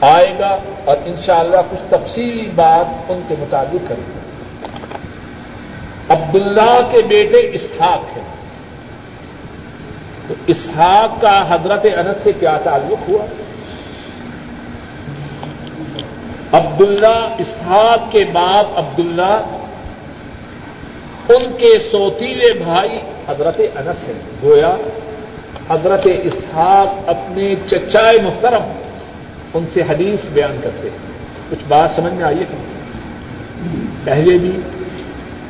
آئے 0.00 0.34
گا 0.38 0.56
اور 0.84 0.96
انشاءاللہ 1.04 1.56
کچھ 1.70 1.90
تفصیلی 1.90 2.50
بات 2.54 3.10
ان 3.10 3.20
کے 3.28 3.34
مطابق 3.38 3.88
کریں 3.88 4.02
گے۔ 4.06 4.20
عبداللہ 6.08 6.80
کے 6.90 7.02
بیٹے 7.02 7.50
اسحاق 7.52 8.16
ہیں۔ 8.16 8.24
تو 10.28 10.34
اسحاق 10.46 11.20
کا 11.20 11.54
حضرت 11.54 11.86
انس 11.96 12.22
سے 12.22 12.32
کیا 12.40 12.58
تعلق 12.64 13.08
ہوا؟ 13.08 13.24
عبداللہ، 16.58 17.28
اسحاق 17.38 18.12
کے 18.12 18.24
باپ 18.32 18.78
عبداللہ 18.78 19.40
ان 21.36 21.52
کے 21.58 21.78
سوتیلے 21.90 22.52
بھائی 22.64 22.98
حضرت 23.28 23.60
انس 23.76 24.08
ہیں۔ 24.08 24.20
گویا 24.42 24.76
حضرت 25.70 26.06
اسحاق 26.22 27.08
اپنے 27.08 27.54
چچائے 27.70 28.18
محترم 28.22 28.72
ان 29.54 29.64
سے 29.74 29.82
حدیث 29.82 30.26
بیان 30.32 30.60
کرتے 30.62 30.90
ہیں۔ 30.90 30.98
کچھ 31.50 31.64
بات 31.68 31.90
سمجھ 31.90 32.12
میں 32.12 32.24
آئیے 32.24 32.44
پہلے 34.04 34.38
بھی 34.38 34.60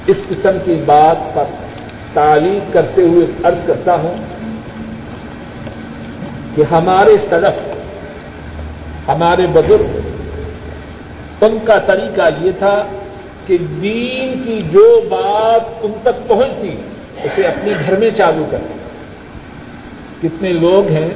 اس 0.06 0.16
قسم 0.28 0.58
کی 0.64 0.74
بات 0.86 1.34
پر 1.34 1.44
تعلیم 2.12 2.58
کرتے 2.72 3.02
ہوئے 3.02 3.26
عرض 3.44 3.66
کرتا 3.66 3.94
ہوں 3.94 4.14
کہ 6.56 6.62
ہمارے 6.70 7.16
سلف، 7.30 7.74
ہمارے 9.08 9.46
بزرگ، 9.52 9.98
ان 11.40 11.58
کا 11.64 11.78
طریقہ 11.78 12.28
یہ 12.40 12.50
تھا 12.58 12.82
کہ 13.46 13.58
دین 13.58 14.42
کی 14.44 14.62
جو 14.72 15.00
بات 15.08 15.78
ان 15.82 15.92
تک 16.02 16.28
پہنچتی، 16.28 16.76
اسے 17.24 17.46
اپنے 17.46 17.72
گھر 17.86 17.96
میں 17.96 18.10
چالو 18.16 18.44
کریں 18.50 18.80
کتنے 20.22 20.52
لوگ 20.52 20.88
ہیں، 20.88 21.08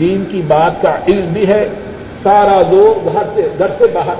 دین 0.00 0.24
کی 0.30 0.42
بات 0.46 0.82
کا 0.82 0.96
علم 1.08 1.32
بھی 1.32 1.46
ہے، 1.46 1.68
سارا 2.22 2.62
دو 2.70 3.10
گھر 3.12 3.22
سے 3.34 3.48
گھر 3.58 3.66
سے 3.78 3.84
باہر۔ 3.92 4.14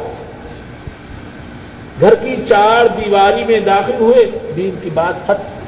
گھر 2.00 2.14
کی 2.14 2.36
چار 2.48 2.86
دیواری 2.86 3.44
میں 3.44 3.60
داخل 3.60 3.94
ہوئے، 4.00 4.30
دین 4.56 4.70
کی 4.82 4.90
بات 4.94 5.26
ختم۔ 5.26 5.58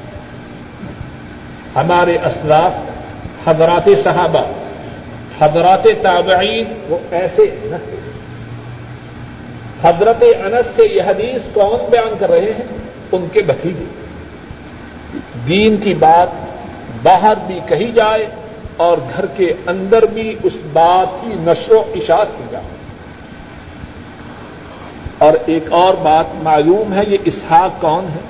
ہمارے 1.76 2.16
اسلاف، 2.16 2.72
حضرات 3.48 3.88
صحابہ، 4.04 4.44
حضرات 5.40 5.86
تابعین، 6.02 6.64
وہ 6.88 6.98
ایسے 7.10 7.42
نہ 7.64 7.76
تھے۔ 7.84 8.01
حضرت 9.82 10.22
انس 10.22 10.66
سے 10.76 10.82
یہ 10.90 11.02
حدیث 11.02 11.40
کون 11.52 11.90
بیان 11.90 12.14
کر 12.18 12.30
رہے 12.30 12.52
ہیں؟ 12.58 12.78
ان 13.12 13.26
کے 13.32 13.42
بھتیجے۔ 13.42 13.84
دین 15.48 15.76
کی 15.76 15.94
بات 15.94 16.28
باہر 17.02 17.34
بھی 17.46 17.60
کہی 17.68 17.92
جائے 17.92 18.26
اور 18.76 18.98
گھر 19.16 19.26
کے 19.26 19.52
اندر 19.66 20.04
بھی 20.04 20.36
اس 20.42 20.52
بات 20.72 21.08
کی 21.20 21.28
نشر 21.34 21.72
و 21.72 21.82
اشاعت 21.94 22.26
کی 22.38 22.44
جائے۔ 22.50 22.64
اور 25.18 25.32
ایک 25.46 25.72
اور 25.72 25.94
بات 25.94 26.42
معلوم 26.42 26.92
ہے، 26.92 27.02
یہ 27.08 27.16
اسحاق 27.24 27.80
کون 27.80 28.04
ہے؟ 28.04 28.20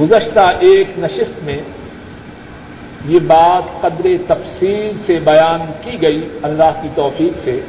گزشتہ 0.00 0.52
ایک 0.60 0.98
نشست 0.98 1.44
میں 1.44 1.58
یہ 3.06 3.18
بات 3.18 3.82
قدر 3.82 4.06
تفصیل 4.26 4.92
سے 5.06 5.18
بیان 5.18 5.72
کی 5.80 6.02
گئی، 6.02 6.28
اللہ 6.42 6.80
کی 6.82 6.88
توفیق 6.94 7.44
سے۔ 7.44 7.60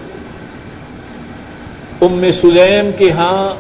ام 2.06 2.26
سلیم 2.42 2.92
کے 2.98 3.12
ہاں 3.12 3.54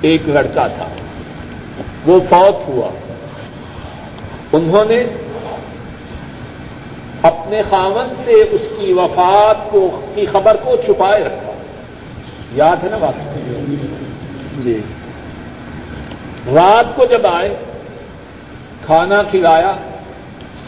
ایک 0.00 0.28
لڑکا 0.28 0.66
تھا۔ 0.66 0.88
وہ 2.06 2.20
فوت 2.30 2.68
ہوا۔ 2.68 2.88
انہوں 4.52 4.84
نے 4.84 5.04
اپنے 7.22 7.62
خامن 7.70 8.14
سے 8.24 8.32
اس 8.32 8.68
کی 8.78 8.92
وفات 8.92 9.70
کو، 9.70 10.00
کی 10.14 10.26
خبر 10.26 10.56
کو 10.56 10.76
چھپائے 10.86 11.24
رکھا۔ 11.24 11.52
یاد 12.54 12.84
ہے 12.84 12.88
نا 12.90 12.96
بات؟ 12.96 13.14
جی۔ 14.64 14.80
رات 16.54 16.96
کو 16.96 17.04
جب 17.04 17.26
آئے، 17.26 17.54
کھانا 18.86 19.22
کھلایا 19.30 19.76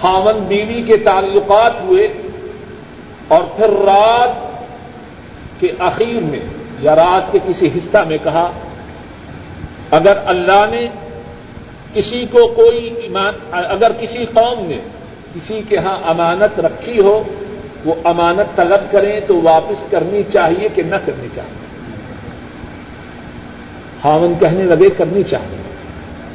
خامن 0.01 0.45
بیوی 0.49 0.83
کے 0.83 0.97
تعلقات 0.97 1.73
ہوئے 1.81 2.09
اور 3.29 3.43
پھر 3.57 3.71
رات 3.85 4.55
کے 5.61 5.69
اخیر 5.79 6.23
میں 6.23 6.54
یا 6.81 6.97
رات 6.97 7.33
کے 7.33 7.39
کسی 7.49 7.67
حصہ 7.67 7.99
میں 8.07 8.19
کہا، 8.23 8.51
اگر 9.91 10.19
اللہ 10.25 10.65
نے 10.71 10.87
کسی 11.95 12.25
کو 12.31 12.47
کوئی 12.47 12.95
ایمان، 13.03 13.35
اگر 13.51 13.93
کسی 14.01 14.27
قوم 14.35 14.67
نے 14.67 14.79
کسی 15.35 15.61
کے 15.69 15.79
ہاں 15.79 15.99
امانت 16.05 16.61
رکھی 16.61 17.01
ہو، 17.01 17.23
وہ 17.85 17.95
امانت 18.05 18.57
طلب 18.57 18.93
کریں 18.93 19.21
تو 19.27 19.41
واپس 19.43 19.91
کرنی 19.91 20.23
چاہیے 20.33 20.69
کہ 20.75 20.83
نہ 20.83 20.97
کرنی 21.07 21.29
چاہیے۔ 21.35 21.65
خاون 24.03 24.35
کہنے 24.41 24.65
لگے، 24.65 24.91
کرنی 24.91 25.23
چاہیے۔ 25.23 25.63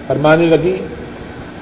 فرمانے 0.07 0.45
لگی، 0.45 0.77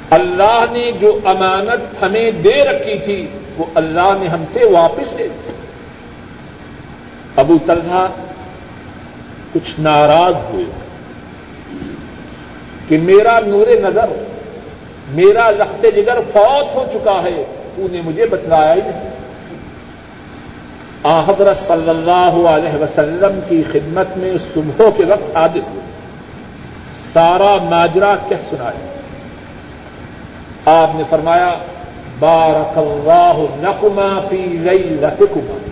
اللہ 0.10 0.66
نے 0.72 0.92
جو 0.92 1.20
امانت 1.26 2.04
ہمیں 2.04 2.32
دے 2.32 2.64
رکھی 2.64 3.00
تھی، 3.00 3.28
وہ 3.58 3.66
اللہ 3.76 4.18
نے 4.20 4.28
ہم 4.28 4.44
سے 4.54 4.66
واپس 4.66 5.14
لے 5.14 5.28
ابو 7.36 7.58
طلحہ 7.66 8.08
کچھ 9.54 9.80
ناراض 9.80 10.34
ہوئے 10.54 10.66
کہ 12.88 12.98
میرا 12.98 13.40
نور 13.40 13.68
نظر، 13.82 14.06
میرا 15.10 15.50
لخت 15.52 15.86
جگر 15.96 16.20
فوت 16.34 16.76
ہو 16.76 16.86
چکا 16.94 17.22
ہے، 17.24 17.44
تو 17.76 17.88
نے 17.92 18.02
مجھے 18.06 18.26
بتلایا 18.26 18.74
ہی 18.74 18.82
نہیں۔ 18.86 19.10
حضرت 21.28 21.58
صلی 21.58 21.90
اللہ 21.90 22.48
علیہ 22.50 22.84
وسلم 22.84 23.40
کی 23.50 23.64
خدمت 23.72 24.18
میں 24.18 24.34
صبح 24.54 24.84
کے 24.98 25.04
وقت 25.04 25.36
عادت 25.36 25.70
ہوئی 25.70 25.80
سارا 27.14 27.58
ماجرا 27.70 28.16
کہہ 28.30 28.50
سنایا۔ 28.50 28.88
آپ 30.66 30.96
نے 30.96 31.04
فرمایا، 31.10 31.56
بارک 32.20 32.78
اللہ 32.78 33.68
نقما 33.68 34.20
فی 34.30 34.38
لیلتکما 34.38 35.67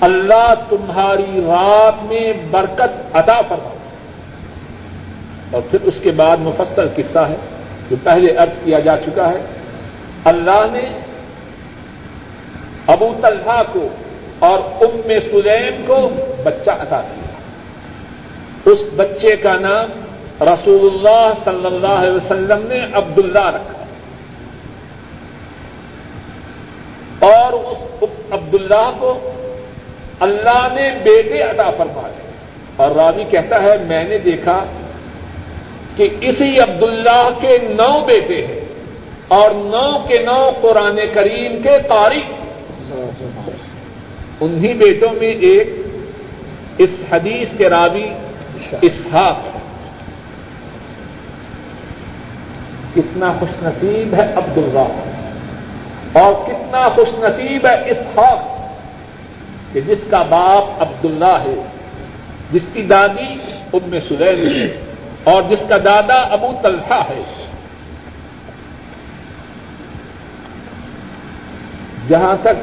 اللہ 0.00 0.54
تمہاری 0.68 1.40
رات 1.40 2.04
میں 2.04 2.32
برکت 2.50 3.16
عطا 3.16 3.40
فرما 3.48 3.68
اور 5.50 5.62
پھر 5.70 5.78
اس 5.82 5.94
کے 6.02 6.10
بعد 6.10 6.36
مفصل 6.40 6.88
قصہ 6.96 7.18
ہے 7.18 7.36
جو 7.90 7.96
پہلے 8.02 8.32
ارض 8.32 8.64
کیا 8.64 8.80
جا 8.80 8.96
چکا 8.96 9.30
ہے۔ 9.30 9.40
اللہ 10.24 10.66
نے 10.72 10.98
ابو 12.86 13.14
طلحہ 13.22 13.62
کو 13.72 13.88
اور 14.38 14.58
ام 14.58 15.00
سلیم 15.06 15.84
کو 15.86 16.08
بچہ 16.44 16.70
عطا 16.70 17.00
کیا۔ 17.00 17.38
اس 18.72 18.78
بچے 18.96 19.36
کا 19.36 19.58
نام 19.58 20.00
رسول 20.40 20.88
اللہ 20.92 21.32
صلی 21.44 21.66
اللہ 21.66 21.86
علیہ 21.86 22.12
وسلم 22.12 22.66
نے 22.68 22.80
عبد 22.92 23.18
اللہ 23.18 23.46
رکھا۔ 23.46 23.84
اور 27.26 27.52
اس 27.52 28.08
عبد 28.30 28.54
اللہ 28.54 28.90
کو 28.98 29.30
اللہ 30.24 30.68
نے 30.74 30.90
بیٹے 31.02 31.42
ادا 31.42 31.70
فرمائے۔ 31.70 32.14
اور 32.76 32.90
راوی 32.90 33.24
کہتا 33.30 33.62
ہے، 33.62 33.76
میں 33.86 34.04
نے 34.04 34.18
دیکھا 34.18 34.64
کہ 35.96 36.08
اسی 36.20 36.60
عبد 36.60 36.82
اللہ 36.82 37.28
کے 37.40 37.58
نو 37.62 38.04
بیٹے 38.04 38.46
ہیں 38.46 38.60
اور 39.28 39.50
نو 39.50 40.04
کے 40.08 40.18
نو 40.18 40.50
قرآن 40.60 41.00
کریم 41.14 41.62
کے 41.62 41.78
تاریخ۔ 41.88 42.24
انہی 44.40 44.72
بیٹوں 44.72 45.08
میں 45.18 45.28
ایک 45.28 45.70
اس 46.78 46.90
حدیث 47.12 47.48
کے 47.58 47.70
راوی 47.70 48.08
اسحاق 48.82 49.46
کتنا 52.96 53.32
خوش 53.40 53.62
نصیب 53.62 54.14
ہے 54.14 54.32
عبد 54.36 54.58
اللہ 54.58 54.88
اور 56.18 56.32
کتنا 56.46 56.88
خوش 56.88 57.08
نصیب 57.18 57.66
ہے 57.66 57.90
اسحاق۔ 57.90 58.53
کہ 59.74 59.80
جس 59.80 59.98
کا 60.10 60.22
باپ 60.22 60.82
عبد 60.82 61.04
اللہ 61.04 61.38
ہے، 61.44 61.62
جس 62.52 62.62
کی 62.72 62.82
دادی 62.82 63.32
ام 63.72 63.94
سلیل 64.08 64.62
ہے، 64.62 64.76
اور 65.24 65.42
جس 65.48 65.64
کا 65.68 65.76
دادا 65.84 66.14
ابو 66.14 66.52
طلحہ 66.62 67.02
ہے۔ 67.08 67.22
جہاں 72.08 72.36
تک 72.42 72.56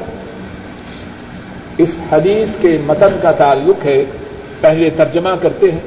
اس 1.78 2.00
حدیث 2.12 2.56
کے 2.60 2.78
متن 2.86 3.18
کا 3.22 3.32
تعلق 3.32 3.84
ہے، 3.84 4.04
پہلے 4.60 4.90
ترجمہ 4.90 5.34
کرتے 5.42 5.70
ہیں۔ 5.72 5.80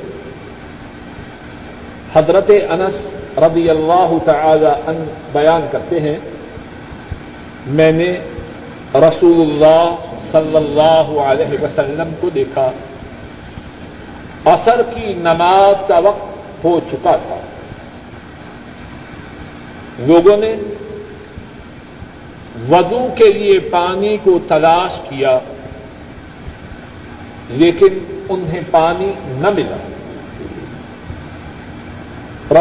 حضرت 2.13 2.51
انس 2.69 3.01
رضی 3.37 3.69
اللہ 3.69 4.11
تعالی 4.25 4.71
ان 4.87 5.03
بیان 5.33 5.67
کرتے 5.71 5.99
ہیں، 5.99 6.17
میں 7.67 7.91
نے 7.91 8.11
رسول 8.95 9.39
اللہ 9.41 10.04
صلی 10.31 10.55
اللہ 10.55 11.19
علیہ 11.19 11.63
وسلم 11.63 12.13
کو 12.19 12.29
دیکھا۔ 12.29 12.71
اثر 14.45 14.81
کی 14.95 15.13
نماز 15.13 15.87
کا 15.87 15.99
وقت 15.99 16.63
ہو 16.63 16.79
چکا 16.91 17.15
تھا۔ 17.15 17.39
لوگوں 19.99 20.37
نے 20.37 20.55
وضو 22.69 23.07
کے 23.15 23.33
لیے 23.33 23.59
پانی 23.59 24.17
کو 24.23 24.39
تلاش 24.47 24.91
کیا، 25.09 25.39
لیکن 27.49 28.23
انہیں 28.29 28.61
پانی 28.71 29.11
نہ 29.25 29.49
ملا۔ 29.49 29.77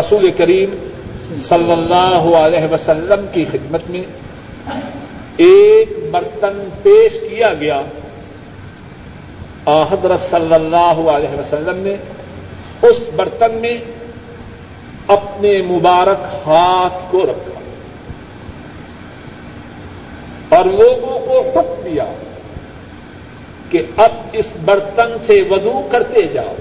رسول 0.00 0.30
کریم 0.30 0.88
صلی 1.44 1.72
اللہ 1.72 2.36
علیہ 2.36 2.72
وسلم 2.72 3.26
کی 3.32 3.44
خدمت 3.52 3.90
میں 3.90 4.02
ایک 5.36 5.88
برتن 6.10 6.68
پیش 6.82 7.12
کیا 7.12 7.54
گیا۔ 7.54 7.80
حضرت 9.66 10.20
صلی 10.20 10.54
اللہ 10.54 11.10
علیہ 11.10 11.40
وسلم 11.40 11.76
نے 11.76 11.94
اس 12.82 12.96
برتن 13.16 13.54
میں 13.54 13.78
اپنے 15.06 15.62
مبارک 15.62 16.24
ہاتھ 16.46 17.12
کو 17.12 17.22
رکھا 17.22 17.60
اور 20.56 20.64
لوگوں 20.64 21.18
کو 21.18 21.50
حکم 21.50 21.82
دیا 21.84 22.04
کہ 23.70 23.82
اب 23.96 24.10
اس 24.32 24.46
برتن 24.64 25.16
سے 25.26 25.42
وضو 25.50 25.88
کرتے 25.90 26.22
جاؤ۔ 26.22 26.54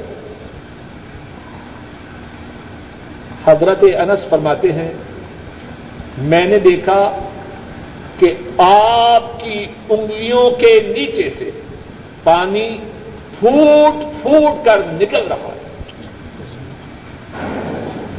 حضرت 3.46 3.84
انس 3.84 4.30
فرماتے 4.30 4.74
ہیں، 4.74 4.92
میں 6.18 6.46
نے 6.46 6.60
دیکھا 6.60 7.30
کہ 8.24 8.62
آپ 8.62 9.40
کی 9.40 9.66
انگلیوں 9.90 10.52
کے 10.52 10.80
نیچے 10.88 11.30
سے 11.30 11.52
پانی 12.24 12.78
پھوٹ 13.40 14.22
پھوٹ 14.22 14.66
کر 14.66 14.82
نکل 15.02 15.28
رہا 15.30 15.52
ہے۔ 15.56 15.68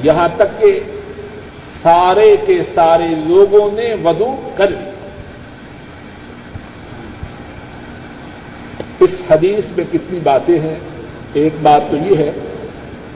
یہاں 0.03 0.29
تک 0.37 0.61
کہ 0.61 0.81
سارے 1.83 2.37
کے 2.47 2.59
سارے 2.75 3.07
لوگوں 3.27 3.71
نے 3.73 3.95
ودو 4.05 4.51
کر 4.57 4.71
لی۔ 4.71 4.91
اس 9.01 9.23
حدیث 9.31 9.65
میں 9.77 9.85
کتنی 9.93 10.19
باتیں 10.23 10.61
ہیں۔ 10.61 10.75
ایک 11.33 11.53
بات 11.63 11.83
تو 11.91 11.97
یہ 11.97 12.19
ہے، 12.19 12.33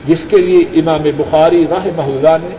جس 0.06 0.24
کے 0.28 0.36
لیے 0.36 0.80
امام 0.80 1.02
بخاری 1.16 1.66
راہ 1.70 1.86
محلہ 1.96 2.36
نے 2.42 2.56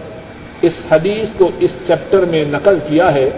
اس 0.61 0.73
حدیث 0.91 1.29
کو 1.37 1.51
اس 1.59 1.71
چیپٹر 1.87 2.25
میں 2.25 2.45
نقل 2.45 2.79
کیا 2.87 3.13
ہے۔ 3.13 3.29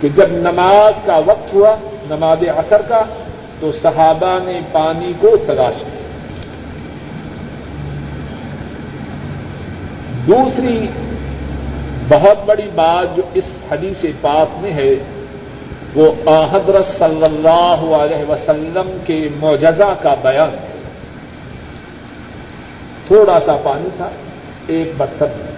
کہ 0.00 0.08
جب 0.08 0.30
نماز 0.30 0.92
کا 1.06 1.20
وقت 1.26 1.54
ہوا، 1.54 1.76
نماز 2.10 2.44
اثر 2.56 2.82
کا، 2.82 3.04
تو 3.60 3.72
صحابہ 3.82 4.38
نے 4.44 4.60
پانی 4.72 5.12
کو 5.20 5.36
تلاش 5.46 5.74
کیا۔ 5.78 5.96
دوسری 10.26 10.86
بہت 12.08 12.46
بڑی 12.46 12.68
بات 12.74 13.16
جو 13.16 13.22
اس 13.34 13.44
حدیث 13.72 14.04
پاک 14.20 14.58
میں 14.60 14.72
ہے، 14.72 14.94
وہ 15.94 16.12
حضرت 16.52 16.86
صلی 16.98 17.24
اللہ 17.24 17.94
علیہ 17.94 18.30
وسلم 18.30 18.96
کے 19.06 19.28
معجزہ 19.40 19.94
کا 20.02 20.14
بیان 20.22 20.48
ہے۔ 20.48 20.66
تھوڑا 23.06 23.38
سا 23.46 23.56
پانی 23.62 23.88
تھا، 23.96 24.08
ایک 24.66 24.92
برتن 24.96 25.26
میں 25.36 25.52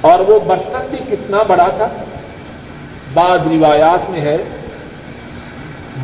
اور 0.00 0.18
وہ 0.18 0.40
برتن 0.46 0.86
بھی 0.90 0.98
کتنا 0.98 1.42
بڑا 1.42 1.68
تھا؟ 1.76 1.88
بعض 3.14 3.40
روایات 3.52 4.10
میں 4.10 4.20
ہے، 4.20 4.36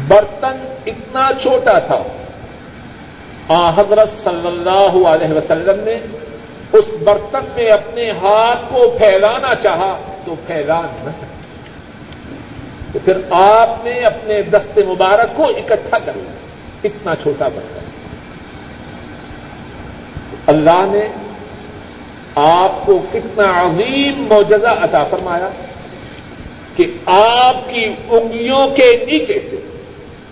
برتن 0.09 0.75
اتنا 0.87 1.31
چھوٹا 1.42 1.79
تھا۔ 1.79 2.03
آ، 3.49 3.71
حضرت 3.71 4.09
صلی 4.25 4.47
اللہ 4.47 5.09
علیہ 5.09 5.35
وسلم 5.35 5.85
نے 5.85 6.01
اس 6.73 6.85
برتن 7.05 7.38
میں 7.57 7.71
اپنے 7.71 8.11
ہاتھ 8.11 8.75
کو 8.75 8.94
پھیلانا 8.99 9.55
چاہا 9.55 9.99
تو 10.25 10.35
پھیلا 10.47 10.81
نہ 10.81 11.11
سکے 11.11 11.38
تو 12.92 12.99
پھر 13.05 13.18
آپ 13.31 13.85
نے 13.85 14.01
اپنے 14.01 14.42
دست 14.42 14.79
مبارک 14.79 15.37
کو 15.37 15.44
اکٹھا 15.44 15.99
کر 16.05 16.12
لیا، 16.16 16.33
اتنا 16.85 17.14
چھوٹا 17.23 17.49
برتن۔ 17.49 17.85
اللہ 20.47 20.85
نے 20.87 21.09
آپ 22.35 22.87
کو 22.87 22.99
کتنا 23.12 23.61
عظیم 23.61 24.27
معجزہ 24.31 24.66
عطا 24.66 25.05
فرمایا۔ 25.05 25.49
کہ 26.79 26.87
آپ 27.07 27.71
کی 27.71 27.93
انگلیوں 28.09 28.69
کے 28.69 29.05
نیچے 29.11 29.41
سے 29.51 29.57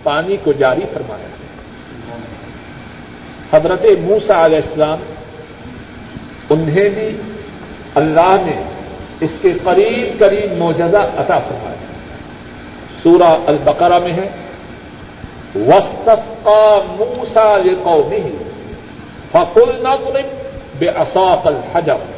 پانی 0.03 0.37
کو 0.45 0.53
جاری 0.53 0.81
فرمایا 0.93 1.25
ہے۔ 1.25 1.37
حضرت 3.53 3.87
موسا 4.01 4.47
علیہ 4.47 4.57
السلام 4.57 4.99
انہیں 6.51 6.89
بھی 6.89 7.11
اللہ 7.95 8.37
نے 8.43 8.63
اس 9.21 9.31
کے 9.43 9.53
قریب 9.65 10.19
قریب 10.19 10.59
موجزہ 10.59 10.97
عطا 10.97 11.39
فرمایا۔ 11.39 11.87
سورہ 13.03 13.37
البقرہ 13.47 13.99
میں 13.99 14.13
ہے 14.13 14.29
وسطا 15.55 16.79
موسا 16.89 17.57
قومی 17.83 18.37
فقل 19.33 19.71
نظرم 19.79 20.29
بے 20.79 20.89
اصاف 20.89 21.47
الحجر۔ 21.47 22.15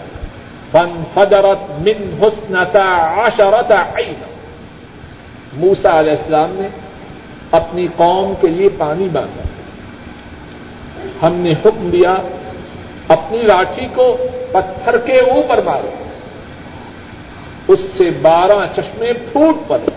فن 0.72 1.02
فجرت 1.14 1.70
من 1.70 2.22
حسنتا 2.22 3.14
عشرت 3.16 3.72
عین 3.72 4.14
موسا 5.52 6.00
علیہ 6.00 6.11
السلام 6.11 6.50
نے 6.52 6.68
اپنی 7.50 7.87
قوم 7.96 8.33
کے 8.40 8.46
لیے 8.46 8.68
پانی 8.78 9.09
باندھا 9.09 9.42
ہم 11.22 11.35
نے 11.35 11.52
حکم 11.52 11.90
دیا 11.90 12.16
اپنی 13.09 13.38
لاٹھی 13.42 13.87
کو 13.94 14.16
پتھر 14.52 14.98
کے 14.98 15.18
اوپر 15.18 15.61
مارو۔ 15.64 15.90
اس 17.68 17.81
سے 17.96 18.11
بارہ 18.22 18.66
چشمے 18.76 19.12
پھوٹ 19.12 19.68
پڑے۔ 19.68 19.90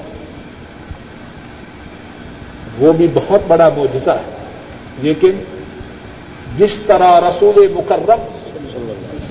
وہ 2.79 2.93
بھی 2.93 3.07
بہت 3.13 3.41
بڑا 3.47 3.69
معجزہ 3.77 4.12
ہے۔ 4.12 4.38
لیکن 4.97 5.43
جس 6.57 6.77
طرح 6.88 7.19
رسول 7.19 7.67
مکرم 7.67 8.40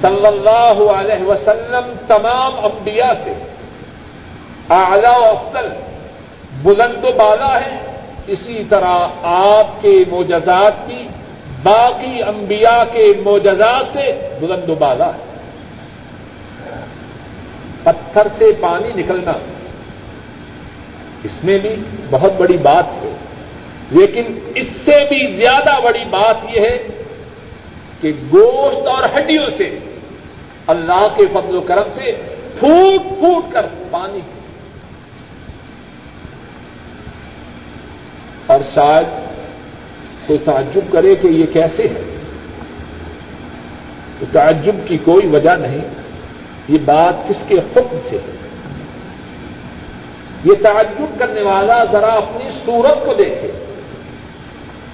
صلی 0.01 0.27
اللہ 0.27 0.91
علیہ 0.93 1.25
وسلم 1.25 1.93
تمام 2.09 2.53
انبیاء 2.65 3.13
سے۔ 3.25 3.33
اعلی 4.71 5.07
و 5.07 5.25
افضل، 5.25 5.69
بلند 6.63 7.05
و 7.05 7.09
بالا 7.17 7.61
ہے 7.61 7.79
اسی 8.27 8.63
طرح 8.69 9.09
آپ 9.23 9.83
کے 9.83 9.97
معجزات 10.11 10.73
بھی، 10.87 11.09
باقی 11.63 12.23
انبیاء 12.23 12.93
کے 12.93 13.13
معجزات 13.25 13.85
سے 13.93 14.29
بلند 14.41 14.69
و 14.69 14.75
بالا 14.75 15.07
ہے 15.07 15.31
پتھر 17.83 18.27
سے 18.39 18.53
پانی 18.61 19.03
نکلنا، 19.03 19.33
اس 21.25 21.45
میں 21.45 21.59
بھی 21.59 21.77
بہت 22.11 22.33
بڑی 22.37 22.57
بات 22.57 23.05
ہے۔ 23.05 23.13
لیکن 23.91 24.39
اس 24.55 24.67
سے 24.85 25.05
بھی 25.09 25.37
زیادہ 25.37 25.81
بڑی 25.85 26.05
بات 26.11 26.57
یہ 26.57 26.61
ہے 26.61 26.77
کہ 28.01 28.13
گوشت 28.33 28.87
اور 28.87 29.03
ہڈیوں 29.19 29.47
سے 29.57 29.79
اللہ 30.67 31.07
کے 31.17 31.23
فضل 31.33 31.57
و 31.57 31.61
کرم 31.61 31.89
سے 31.95 32.37
پھوٹ 32.59 33.19
پھوٹ 33.19 33.53
کر 33.53 33.67
پانی 33.91 34.21
اور 38.47 38.61
شاید 38.75 39.07
کوئی 40.27 40.39
تعجب 40.45 40.93
کرے 40.93 41.15
کہ 41.15 41.27
یہ 41.27 41.47
کیسے 41.53 41.83
ہے۔ 41.83 42.17
تو 44.19 44.27
تعجب 44.33 44.75
کی 44.89 44.99
کوئی 44.99 45.27
وجہ 45.27 45.51
نہیں۔ 45.51 45.79
یہ 46.69 46.79
بات 46.85 47.29
کس 47.29 47.37
کے 47.49 47.55
حکم 47.55 47.99
سے 48.09 48.17
ہے؟ 48.17 48.37
یہ 50.45 50.53
تعجب 50.63 51.19
کرنے 51.19 51.43
والا 51.43 51.85
ذرا 51.93 52.07
اپنی 52.07 52.51
صورت 52.65 53.07
کو 53.07 53.15
دیکھے۔ 53.15 53.65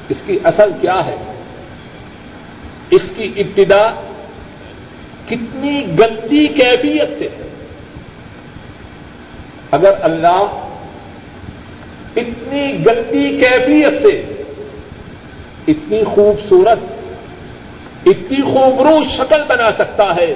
اس 0.09 0.17
کی 0.27 0.39
اصل 0.45 0.71
کیا 0.81 1.07
ہے؟ 1.07 1.17
اس 2.91 3.03
کی 3.17 3.33
ابتدا 3.37 4.16
کتنی 5.27 5.87
گندی 5.99 6.47
کیفیت 6.47 7.19
سے۔ 7.19 7.25
ہے 7.25 7.49
اگر 9.71 9.91
اللہ 10.03 10.63
اتنی 12.17 12.85
گندی 12.87 13.41
کیفیت 13.41 14.03
سے 14.03 14.45
اتنی 15.69 16.05
خوبصورت، 16.15 16.79
اتنی 18.07 18.43
خوبرو 18.43 18.99
شکل 19.17 19.43
بنا 19.49 19.71
سکتا 19.73 20.17
ہے، 20.17 20.35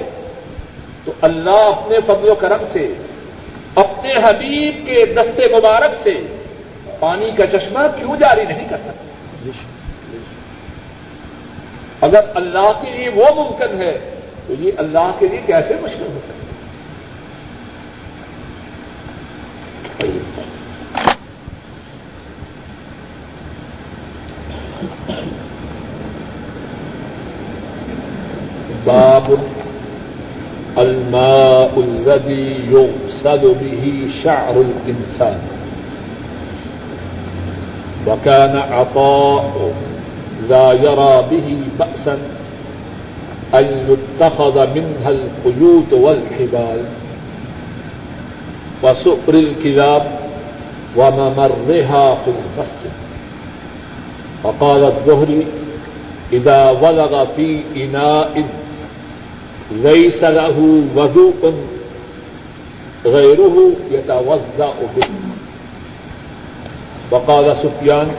تو 1.05 1.11
اللہ 1.21 1.49
اپنے 1.49 1.97
فضل 2.07 2.29
و 2.29 2.35
کرم 2.35 2.63
سے، 2.71 2.93
اپنے 3.75 4.13
حبیب 4.13 4.85
کے 4.85 5.05
دستے 5.05 5.57
مبارک 5.57 6.03
سے 6.03 6.13
پانی 6.99 7.29
کا 7.37 7.47
چشمہ 7.47 7.79
کیوں 7.79 8.15
جاری 8.17 8.43
نہیں 8.47 8.69
کر 8.69 8.77
سکتا؟ 8.77 9.49
اگر 12.01 12.19
اللہ 12.35 12.71
کے 12.81 12.89
لیے 12.97 13.09
وہ 13.09 13.25
ممکن 13.35 13.81
ہے 13.81 14.10
تو 14.47 14.53
یہ 14.59 14.71
اللہ 14.77 15.11
کے 15.19 15.27
لیے 15.27 15.41
کیسے 15.45 15.75
مشکل 15.81 16.07
ہو 16.13 16.19
سکتا 16.23 16.41
باب 28.85 29.31
الماء 30.77 31.73
الذي 31.77 32.55
يغسل 32.71 33.43
به 33.59 34.09
شعر 34.23 34.55
الإنسان. 34.57 35.39
وكان 38.07 38.57
عطاء 38.57 39.73
لا 40.49 40.71
يرى 40.73 41.23
به 41.29 41.57
بأسا 41.77 42.17
يتخذ 43.59 44.67
منها 44.75 45.09
القيوت 45.09 45.93
والحبال. 45.93 46.83
وسؤر 48.83 49.33
الكلاب 49.33 50.19
وممرها 50.97 52.15
في 52.15 52.31
المسجد. 52.31 52.91
وقال 54.43 54.83
الظهري 54.83 55.45
إذا 56.33 56.69
ولغ 56.69 57.25
في 57.35 57.61
إناء 57.75 58.45
ليس 59.71 60.23
له 60.23 60.83
وضوء 60.95 61.53
غيره 63.05 63.71
يتوضأ 63.91 64.73
به. 64.95 65.07
وقال 67.11 67.55
سفيان 67.63 68.11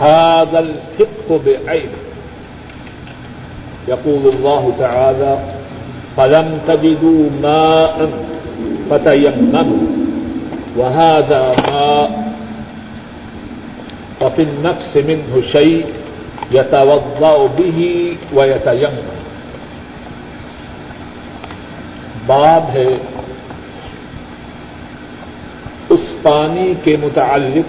هذا 0.00 0.58
الفقه 0.58 1.40
بعينه. 1.46 2.11
يقول 3.88 4.32
الله 4.34 4.72
تعالى، 4.78 5.38
فلم 6.16 6.58
تجدوا 6.66 7.30
ماء 7.42 8.10
فتيمموا، 8.90 9.86
وهذا 10.76 11.54
ماء 11.72 12.34
وفي 14.20 14.42
النفس 14.42 14.96
منه 14.96 15.42
شيء 15.52 15.84
يتوضأ 16.52 17.46
به 17.58 18.12
ويتيمم. 18.32 19.10
باب 22.26 22.76
ہے 22.76 22.96
اس 25.88 26.00
پانی 26.22 26.74
کے 26.84 26.96
متعلق 27.02 27.66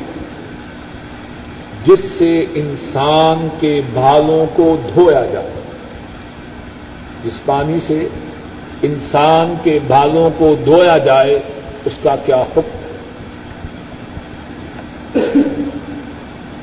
جس 1.87 1.99
سے 2.17 2.45
انسان 2.55 3.47
کے 3.59 3.81
بالوں 3.93 4.45
کو 4.55 4.75
دھویا 4.95 5.25
جاتا 5.33 5.62
جس 7.23 7.45
پانی 7.45 7.79
سے 7.87 8.07
انسان 8.81 9.55
کے 9.63 9.79
بالوں 9.87 10.29
کو 10.37 10.55
دھویا 10.65 10.97
جائے، 10.97 11.39
اس 11.85 11.93
کا 12.03 12.15
کیا 12.25 12.35
حکم؟ 12.35 12.61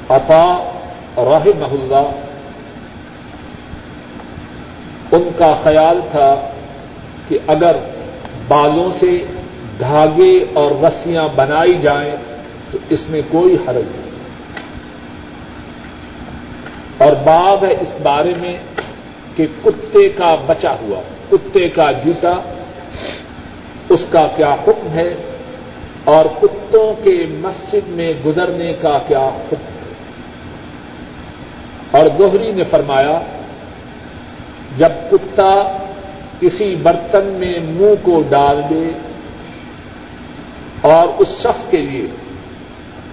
اپا 0.08 0.70
راہ 1.16 1.48
محلہ 1.58 2.10
ان 5.12 5.28
کا 5.38 5.54
خیال 5.62 6.00
تھا 6.10 6.48
کہ 7.28 7.38
اگر 7.46 7.76
بالوں 8.48 8.90
سے 9.00 9.24
دھاگے 9.80 10.44
اور 10.52 10.84
رسیاں 10.84 11.28
بنائی 11.36 11.78
جائیں 11.78 12.16
تو 12.70 12.78
اس 12.90 13.00
میں 13.08 13.22
کوئی 13.30 13.54
حرج 13.54 13.84
نہیں۔ 13.96 14.10
اور 16.98 17.12
بات 17.12 17.64
ہے 17.64 17.76
اس 17.80 17.88
بارے 18.02 18.32
میں 18.38 18.56
کہ 19.40 19.46
کتے 19.64 20.08
کا 20.08 20.36
بچا 20.46 20.74
ہوا، 20.80 21.00
کتے 21.30 21.68
کا 21.68 21.92
جوتا، 21.92 22.40
اس 23.88 24.00
کا 24.10 24.26
کیا 24.36 24.54
حکم 24.54 24.88
ہے؟ 24.92 25.14
اور 26.04 26.24
کتوں 26.42 27.04
کے 27.04 27.26
مسجد 27.30 27.88
میں 27.88 28.12
گزرنے 28.26 28.72
کا 28.80 28.98
کیا 29.08 29.18
حکم 29.18 29.56
ہے؟ 29.56 29.94
اور 31.90 32.08
دوہری 32.08 32.52
نے 32.52 32.64
فرمایا، 32.64 33.20
جب 34.78 34.88
کتا 35.10 35.84
کسی 36.40 36.74
برتن 36.82 37.24
میں 37.24 37.58
منہ 37.58 37.94
کو 38.02 38.22
ڈال 38.28 38.62
دے 38.70 38.90
اور 40.80 41.08
اس 41.18 41.28
شخص 41.28 41.70
کے 41.70 41.76
لیے 41.76 42.06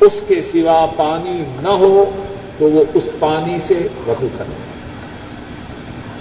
اس 0.01 0.13
کے 0.27 0.41
سوا 0.41 0.85
پانی 0.95 1.43
نہ 1.61 1.69
ہو، 1.69 2.11
تو 2.57 2.65
وہ 2.71 2.83
اس 2.93 3.03
پانی 3.19 3.57
سے 3.67 3.87
وضو 4.07 4.27
کرے۔ 4.37 4.76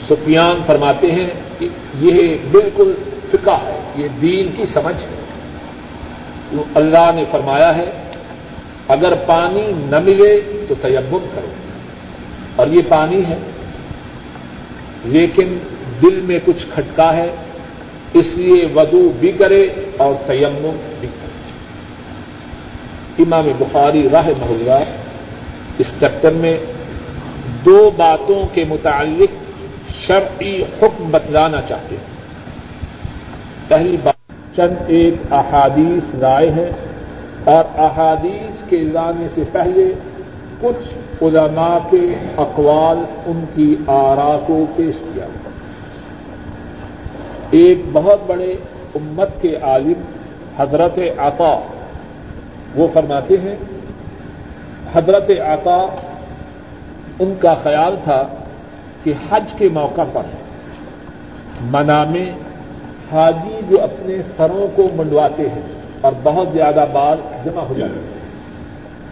سفیان 0.08 0.62
فرماتے 0.66 1.12
ہیں 1.12 1.26
کہ 1.58 1.68
یہ 1.98 2.36
بالکل 2.50 2.92
فقہ 3.30 3.50
ہے، 3.50 3.80
یہ 3.96 4.08
دین 4.22 4.48
کی 4.56 4.66
سمجھ 4.66 5.02
ہے۔ 5.02 5.16
اللہ 6.74 7.10
نے 7.14 7.24
فرمایا 7.30 7.76
ہے، 7.76 7.84
اگر 8.88 9.14
پانی 9.26 9.72
نہ 9.76 10.00
ملے 10.00 10.40
تو 10.68 10.74
تیمم 10.82 11.26
کرو۔ 11.34 11.46
اور 12.56 12.66
یہ 12.66 12.82
پانی 12.88 13.22
ہے، 13.28 13.36
لیکن 15.04 15.58
دل 16.02 16.20
میں 16.24 16.38
کچھ 16.44 16.66
کھٹکا 16.74 17.16
ہے، 17.16 17.26
اس 18.12 18.26
لیے 18.34 18.66
ودو 18.74 19.12
بھی 19.20 19.32
کرے 19.32 19.68
اور 19.96 20.14
تیمم 20.26 20.76
بھی 21.00 21.08
کرے۔ 21.08 21.26
امام 23.22 23.52
بخاری 23.58 24.08
راہ 24.12 24.28
محلہ 24.38 24.84
اس 25.78 25.86
چکر 26.00 26.30
میں 26.30 26.56
دو 27.64 27.90
باتوں 27.96 28.54
کے 28.54 28.64
متعلق 28.68 29.45
شرعی 30.06 30.62
حکم 30.62 31.10
بتلانا 31.10 31.60
چاہتے 31.68 31.96
ہیں۔ 31.96 32.16
پہلی 33.68 33.96
بات، 34.02 34.56
چند 34.56 34.76
ایک 34.86 35.32
احادیث 35.32 36.14
رائے 36.14 36.50
ہے 36.50 36.70
اور 37.44 37.64
احادیث 37.78 38.68
کے 38.68 38.76
لانے 38.76 39.26
سے 39.34 39.42
پہلے 39.52 39.94
کچھ 40.60 40.94
علماء 41.22 41.78
کے 41.90 42.14
اقوال 42.36 43.04
ان 43.26 43.44
کی 43.54 43.76
آرا 43.86 44.38
کو 44.46 44.64
پیش 44.76 44.94
کیا۔ 45.00 45.26
ایک 47.50 47.78
بہت 47.92 48.20
بڑے 48.26 48.54
امت 48.94 49.28
کے 49.40 49.56
عالم 49.62 50.00
حضرت 50.58 50.98
عطا، 51.18 51.60
وہ 52.74 52.86
فرماتے 52.92 53.34
ہیں، 53.34 53.56
حضرت 54.94 55.30
عطا، 55.30 55.86
ان 57.18 57.34
کا 57.40 57.54
خیال 57.62 57.96
تھا 58.04 58.28
کہ 59.06 59.12
حج 59.30 59.52
کے 59.58 59.68
موقع 59.68 60.00
پر 60.12 60.22
منا 61.60 62.04
میں 62.04 62.32
حاجی 63.12 63.60
جو 63.68 63.82
اپنے 63.82 64.16
سروں 64.36 64.76
کو 64.76 64.88
منڈواتے 64.96 65.48
ہیں 65.48 65.62
اور 66.00 66.12
بہت 66.22 66.48
زیادہ 66.52 66.84
بال 66.92 67.18
جمع 67.44 67.60
ہو 67.60 67.74
جاتے 67.78 67.92
ہیں۔ 67.92 68.18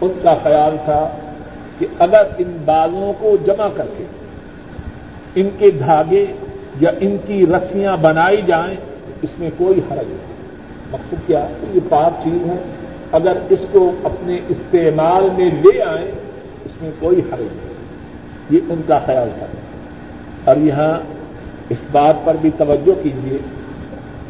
ان 0.01 0.11
کا 0.23 0.35
خیال 0.43 0.77
تھا 0.85 1.09
کہ 1.79 1.85
اگر 1.99 2.21
ان 2.37 2.57
بالوں 2.65 3.13
کو 3.19 3.35
جمع 3.45 3.67
کر 3.75 3.85
کے 3.97 4.03
ان 5.35 5.49
کے 5.57 5.71
دھاگے 5.71 6.25
یا 6.79 6.91
ان 6.99 7.17
کی 7.27 7.45
رسیاں 7.45 7.97
بنائی 7.97 8.41
جائیں، 8.47 8.75
اس 9.21 9.39
میں 9.39 9.49
کوئی 9.57 9.81
حرج 9.91 10.07
نہیں۔ 10.07 10.35
مقصد 10.91 11.27
کیا؟ 11.27 11.47
یہ 11.73 11.79
پاک 11.89 12.23
چیز 12.23 12.47
ہے۔ 12.47 12.57
اگر 13.11 13.37
اس 13.49 13.59
کو 13.71 13.91
اپنے 14.03 14.39
استعمال 14.49 15.27
میں 15.37 15.49
لے 15.51 15.81
آئیں، 15.81 16.11
اس 16.65 16.81
میں 16.81 16.91
کوئی 16.99 17.19
حرج 17.19 17.41
نہیں۔ 17.41 17.73
یہ 18.49 18.59
ان 18.69 18.81
کا 18.87 18.99
خیال 19.05 19.29
تھا۔ 19.39 19.45
اور 20.45 20.55
یہاں 20.55 20.99
اس 21.69 21.77
بات 21.91 22.25
پر 22.25 22.35
بھی 22.41 22.49
توجہ 22.57 23.03
کیجیے 23.03 23.37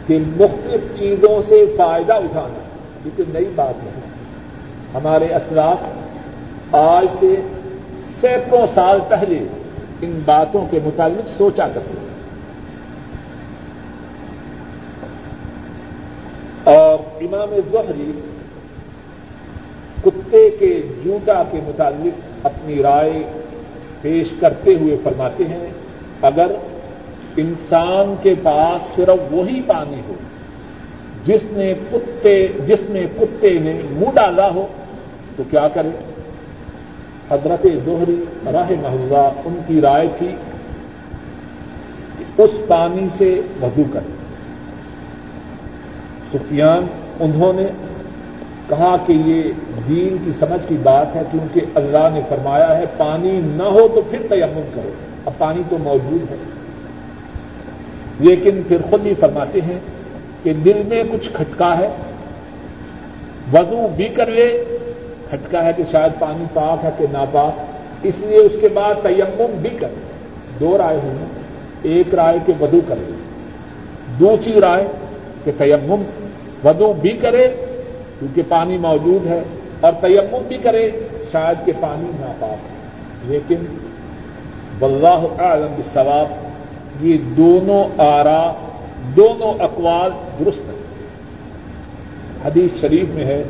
کہ 0.08 0.18
مختلف 0.38 1.00
چیزوں 1.00 1.42
سے 1.48 1.76
فائدہ 1.78 2.14
اٹھانا 2.14 2.60
یہ 3.06 3.10
کوئی 3.16 3.32
نئی 3.34 3.52
بات 3.56 3.84
نہیں۔ 3.84 4.06
ہمارے 4.96 5.26
اسلاف 5.26 5.78
آج 6.76 7.06
سے 7.20 7.36
سینکڑوں 8.22 8.68
سال 8.76 9.00
پہلے 9.08 9.40
ان 10.02 10.20
باتوں 10.26 10.66
کے 10.72 10.80
متعلق 10.84 11.38
سوچا 11.38 11.68
کرتے 11.68 11.90
ہیں۔ 11.90 12.06
اور 16.64 17.24
امام 17.24 17.56
ظہری 17.72 18.12
کتے 20.02 20.50
کے 20.50 20.82
جوتا 21.04 21.44
کے 21.52 21.60
متعلق 21.64 22.46
اپنی 22.46 22.82
رائے 22.82 23.24
پیش 24.02 24.28
کرتے 24.40 24.76
ہوئے 24.76 24.98
فرماتے 25.04 25.44
ہیں 25.44 25.70
اگر 26.26 26.52
انسان 27.38 28.16
کے 28.22 28.34
پاس 28.44 28.96
صرف 28.96 29.34
وہی 29.34 29.62
پانی 29.68 30.02
ہو، 30.08 30.14
جس 31.26 31.42
نے 31.52 31.74
کتے، 31.92 32.48
جس 32.68 32.90
میں 32.90 33.08
کتے 33.20 33.60
نے 33.60 33.82
منہ 33.92 34.10
ڈالا 34.14 34.50
ہو، 34.50 34.68
تو 35.36 35.44
کیا 35.50 35.68
کرے؟ 35.68 35.90
حضرت 37.32 37.68
دوہری 37.86 38.24
راہ 38.54 38.70
محلہ 38.70 39.30
ان 39.46 39.60
کی 39.68 39.82
رائے 39.82 40.08
تھی 40.18 40.36
کہ 42.18 42.42
اس 42.42 42.50
پانی 42.68 43.08
سے 43.18 43.42
وضو 43.62 43.84
کرے۔ 43.94 44.14
سفیان، 46.34 46.86
انہوں 47.20 47.54
نے 47.54 47.66
کہا 48.70 48.96
کہ 49.06 49.14
یہ 49.14 49.44
دین 49.88 50.18
کی 50.26 50.32
سمجھ 50.40 50.62
کی 50.68 50.78
بات 50.84 51.16
ہے، 51.16 51.22
کیونکہ 51.32 51.62
اللہ 51.76 52.10
نے 52.14 52.22
فرمایا 52.30 52.78
ہے، 52.78 52.86
پانی 52.98 53.42
نہ 53.44 53.64
ہو 53.64 53.88
تو 53.96 54.02
پھر 54.10 54.20
تیمم 54.30 54.70
کرو۔ 54.76 54.92
پانی 55.38 55.62
تو 55.70 55.78
موجود 55.78 56.32
ہے۔ 56.32 56.36
لیکن 58.20 58.62
پھر 58.68 58.78
خود 58.90 59.06
ہی 59.06 59.14
فرماتے 59.20 59.62
ہیں 59.62 59.80
کہ 60.44 60.54
دل 60.54 60.84
میں 60.88 61.04
کچھ 61.12 61.30
کھٹکا 61.34 61.78
ہے۔ 61.78 61.90
وضو 63.54 63.88
بھی 63.96 64.08
کر 64.08 64.28
لے، 64.28 64.64
کھٹکا 65.30 65.66
ہے 65.66 65.72
کہ 65.78 65.84
شاید 65.92 66.20
پانی 66.20 66.46
پاک 66.54 66.86
ہے 66.86 66.90
کہ 66.98 67.06
ناپاک۔ 67.12 67.62
اس 68.04 68.14
لیے 68.20 68.38
اس 68.38 68.52
کے 68.62 68.68
بعد 68.68 68.94
تیمم 69.04 69.58
بھی 69.62 69.70
کر 69.70 69.88
دو 70.60 70.78
رائے 70.78 71.00
ہوں، 71.04 71.26
ایک 71.82 72.16
رائے 72.16 72.40
کے 72.46 72.54
ودو 72.60 72.80
کر 72.88 72.96
لے۔ 72.96 73.14
دوسری 74.20 74.62
رائے 74.62 74.88
کہ 75.44 75.52
تیمم 75.58 76.04
ودو 76.64 76.94
بھی 76.94 77.10
کرے 77.10 77.48
کیونکہ 78.20 78.42
پانی 78.48 78.78
موجود 78.78 79.28
ہے۔ 79.28 79.44
اور 79.80 79.94
تیمم 80.02 80.38
بھی 80.48 80.58
کرے، 80.58 80.90
شاید 81.32 81.66
کہ 81.66 81.72
پانی 81.80 82.12
ناپاک 82.20 82.76
لیکن 83.26 83.56
واللہ 84.82 85.42
اعلم 85.42 85.74
بالثواب 85.76 87.04
یہ 87.06 87.18
دونوں 87.38 87.84
آرا، 88.02 88.42
دونوں 89.16 89.54
اقوال 89.64 90.12
درست 90.40 90.70
ہیں۔ 90.70 90.84
حدیث 92.46 92.80
شریف 92.82 93.14
میں 93.14 93.26
ہے، 93.26 93.42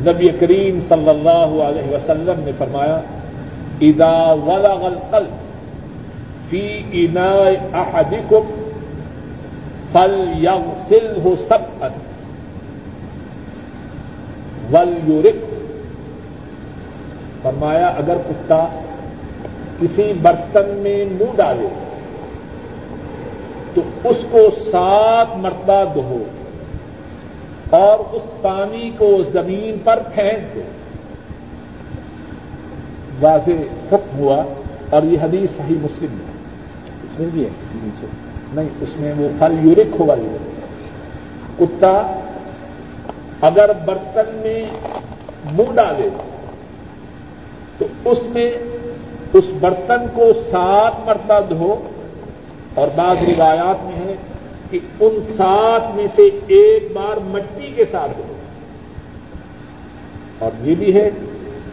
نبی 0.00 0.28
کریم 0.38 0.78
صلی 0.88 1.08
اللہ 1.08 1.50
علیہ 1.62 1.94
وسلم 1.94 2.42
نے 2.44 2.52
فرمایا 2.58 3.00
ادا 3.80 4.16
ولغ 4.46 4.84
القلب 4.86 5.40
فی 6.50 6.64
انا 6.92 7.30
احدکم 7.80 8.44
فل 9.92 10.16
یغسل 10.42 11.08
ہو 11.24 11.34
سب 11.48 11.84
فرمایا، 17.42 17.86
اگر 17.98 18.16
کتا 18.28 18.64
کسی 19.82 20.12
برتن 20.22 20.68
میں 20.68 21.04
منہ 21.04 21.36
ڈالے 21.36 21.68
تو 23.74 23.80
اس 24.04 24.16
کو 24.30 24.38
سات 24.70 25.36
مرتبہ 25.36 25.84
دہو 25.94 26.22
اور 27.70 27.98
اس 27.98 28.42
پانی 28.42 28.90
کو 28.98 29.22
زمین 29.32 29.76
پر 29.84 29.98
پھینک 30.14 30.54
دو۔ 30.54 30.60
واضح 33.20 33.50
حکم 33.92 34.18
ہوا 34.18 34.44
اور 34.90 35.02
یہ 35.02 35.18
حدیث 35.22 35.56
صحیح 35.56 35.76
مسلم 35.82 36.12
ہے۔ 36.12 36.32
اس 37.02 37.18
میں 37.18 37.28
بھی 37.32 37.44
ہے 37.44 37.48
نہیں 38.54 38.68
اس 38.80 38.88
میں 38.96 39.12
وہ 39.16 39.28
پھل 39.38 39.66
یورک 39.66 40.00
ہوگا 40.00 40.14
یورک 40.14 40.62
کتا 41.58 42.20
اگر 43.40 43.72
برتن 43.84 44.34
میں 44.34 44.64
منہ 45.52 45.72
ڈالے 45.74 46.08
تو 47.78 47.86
اس 48.04 48.18
میں 48.24 48.52
اس 49.34 49.44
برتن 49.60 50.06
کو 50.14 50.32
سات 50.50 51.06
مرتبہ 51.06 51.40
دھو 51.50 51.74
اور 52.74 52.88
بعض 52.94 53.16
روایات 53.28 53.84
میں 53.84 54.06
ہے 54.06 54.14
کہ 54.70 54.78
ان 55.00 55.18
سات 55.36 55.94
میں 55.96 56.06
سے 56.14 56.28
ایک 56.46 56.92
بار 56.92 57.16
مٹی 57.30 57.70
کے 57.74 57.84
ساتھ 57.90 58.18
ہو 58.18 58.32
اور 60.38 60.66
یہ 60.68 60.74
بھی 60.74 60.94
ہے 60.94 61.08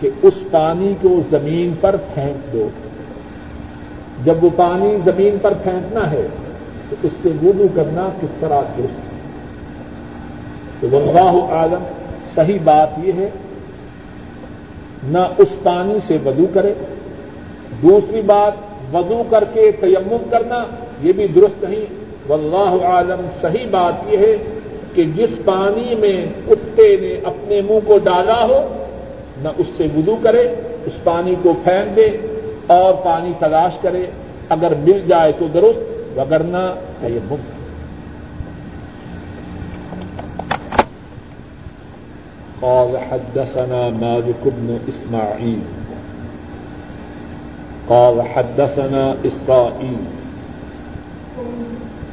کہ 0.01 0.09
اس 0.21 0.33
پانی 0.51 0.93
کو 1.01 1.21
زمین 1.29 1.73
پر 1.81 1.95
پھینک 2.13 2.53
دو۔ 2.53 2.69
جب 4.23 4.43
وہ 4.43 4.49
پانی 4.55 4.97
زمین 5.03 5.37
پر 5.41 5.53
پھینکنا 5.63 6.11
ہے 6.11 6.27
تو 6.89 6.95
اس 7.03 7.11
سے 7.21 7.29
وضو 7.43 7.67
کرنا 7.75 8.09
کس 8.21 8.39
طرح 8.39 8.61
درست 8.77 9.07
تو 10.81 10.89
واللہ 10.89 11.53
عالم 11.53 11.83
صحیح 12.35 12.59
بات 12.63 12.99
یہ 13.03 13.11
ہے، 13.13 13.29
نہ 15.03 15.23
اس 15.37 15.47
پانی 15.63 15.97
سے 16.07 16.17
وضو 16.25 16.45
کرے 16.53 16.73
دوسری 17.81 18.21
بات، 18.21 18.53
وضو 18.95 19.23
کر 19.29 19.43
کے 19.53 19.71
تیمم 19.79 20.17
کرنا، 20.29 20.63
یہ 21.01 21.13
بھی 21.13 21.27
درست 21.27 21.63
نہیں۔ 21.63 21.85
واللہ 22.29 22.85
عالم، 22.85 23.27
صحیح 23.41 23.65
بات 23.71 24.13
یہ 24.13 24.17
ہے 24.17 24.37
کہ 24.93 25.03
جس 25.15 25.29
پانی 25.45 25.95
میں 25.95 26.25
کتے 26.47 26.97
نے 27.01 27.19
اپنے 27.23 27.61
منہ 27.61 27.79
کو 27.87 27.97
ڈالا 27.97 28.43
ہو، 28.43 28.85
نہ 29.41 29.49
اس 29.57 29.67
سے 29.77 29.87
وضو 29.97 30.15
کرے، 30.23 30.55
اس 30.85 31.03
پانی 31.03 31.35
کو 31.43 31.53
پھینک 31.63 31.95
دے 31.95 32.09
اور 32.67 32.93
پانی 32.93 33.33
تلاش 33.39 33.73
کرے۔ 33.81 34.05
اگر 34.49 34.73
مل 34.83 35.01
جائے 35.07 35.31
تو 35.39 35.47
درست 35.53 35.79
وگرنا 36.17 36.73
تیمم۔ 37.01 37.35
قال 42.59 42.95
حدثنا 42.95 43.89
مالك 43.89 44.47
بن 44.55 44.77
إسماعيل 44.85 45.78
قال 47.89 48.21
حدثنا 48.21 49.15
إسرائيل 49.25 49.97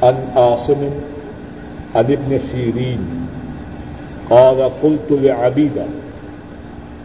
عن 0.03 0.15
عاصم 0.35 0.89
عن 1.95 2.03
ابن 2.05 2.39
سيرين 2.51 2.99
قال 4.29 4.61
قلت 4.83 5.09
لعبيدة 5.11 5.85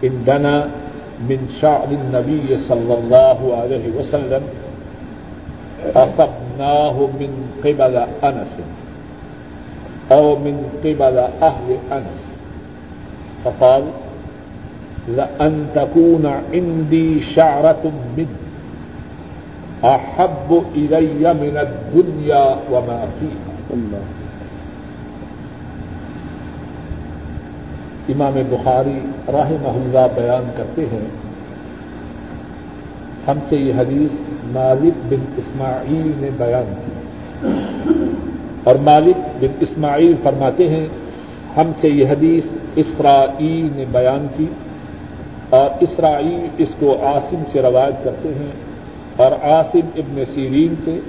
عندنا 0.04 0.68
من 1.28 1.56
شعر 1.60 1.88
النبي 1.90 2.58
صلى 2.68 2.94
الله 2.94 3.56
عليه 3.56 3.88
وسلم 3.98 4.42
أخذناه 5.96 6.92
من 7.20 7.30
قبل 7.64 7.96
أنس 8.24 8.52
أو 10.12 10.36
من 10.36 10.80
قبل 10.84 11.18
أهل 11.42 11.76
أنس 11.92 12.22
فقال 13.44 13.82
لأن 15.08 15.66
تكون 15.74 16.26
عندي 16.52 17.22
شعرة 17.34 17.92
منه 18.16 18.51
أحب 19.82 20.54
إلي 20.74 21.26
من 21.40 21.56
الدنيا 21.56 22.44
وما 22.70 23.04
فيها. 23.18 23.98
امام 28.08 28.32
بخاری 28.50 28.98
راہ 29.32 29.50
اللہ 29.50 30.06
بیان 30.14 30.50
کرتے 30.56 30.82
ہیں، 30.92 31.08
ہم 33.28 33.38
سے 33.48 33.56
یہ 33.56 33.74
حدیث 33.74 34.16
مالک 34.44 34.92
بن 35.08 35.24
اسماعیل 35.36 36.12
نے 36.16 36.30
بیان 36.36 36.74
کی۔ 36.86 36.92
اور 38.64 38.74
مالک 38.74 39.16
بن 39.40 39.56
اسماعیل 39.60 40.14
فرماتے 40.22 40.68
ہیں، 40.68 40.86
ہم 41.56 41.72
سے 41.80 41.88
یہ 41.88 42.06
حدیث 42.06 42.58
اسرائیل 42.76 43.68
نے 43.74 43.84
بیان 43.92 44.26
کی۔ 44.36 44.46
اور 45.50 45.70
اسرائیل 45.80 46.46
اس 46.58 46.68
کو 46.78 46.96
عاصم 47.02 47.42
سے 47.52 47.62
روایت 47.62 48.04
کرتے 48.04 48.28
ہیں۔ 48.28 48.71
اور 49.16 49.32
عاصم 49.32 49.88
ابن 49.96 50.22
سیرین 50.34 50.74
سے 50.84 51.00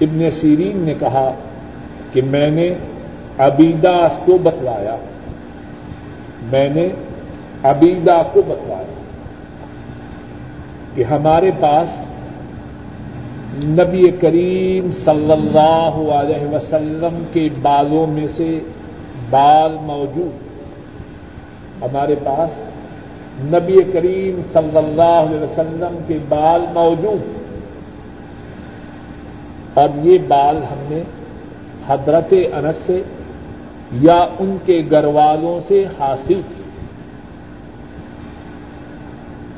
ابن 0.00 0.28
سیرین 0.40 0.78
نے 0.78 0.94
کہا 1.00 1.34
کہ 2.12 2.20
میں 2.22 2.50
نے 2.50 2.74
عبیدہ 3.38 4.08
کو 4.24 4.38
بتلایا۔ 4.38 4.96
میں 6.52 6.68
نے 6.68 6.88
عبیدہ 7.62 8.22
کو 8.32 8.42
بتلایا 8.46 8.92
کہ 10.94 11.04
ہمارے 11.04 11.50
پاس 11.60 11.88
نبی 13.64 14.10
کریم 14.20 14.90
صلی 15.04 15.32
اللہ 15.32 16.12
علیہ 16.12 16.54
وسلم 16.54 17.24
کے 17.32 17.48
بالوں 17.62 18.06
میں 18.06 18.26
سے 18.36 18.58
بال 19.30 19.76
موجود۔ 19.82 20.44
ہمارے 21.82 22.14
پاس 22.24 22.73
نبی 23.42 23.78
کریم 23.92 24.40
صلی 24.52 24.76
اللہ 24.76 25.02
علیہ 25.02 25.40
وسلم 25.40 25.98
کے 26.06 26.18
بال 26.28 26.64
موجود 26.72 27.22
اور 29.78 29.88
یہ 30.02 30.18
بال 30.28 30.56
ہم 30.56 30.84
نے 30.88 31.02
حضرت 31.88 32.34
انس 32.52 32.86
سے 32.86 33.00
یا 34.00 34.26
ان 34.38 34.56
کے 34.64 34.82
گھر 34.90 35.04
والوں 35.04 35.60
سے 35.68 35.84
حاصل 35.98 36.40
کی 36.48 36.62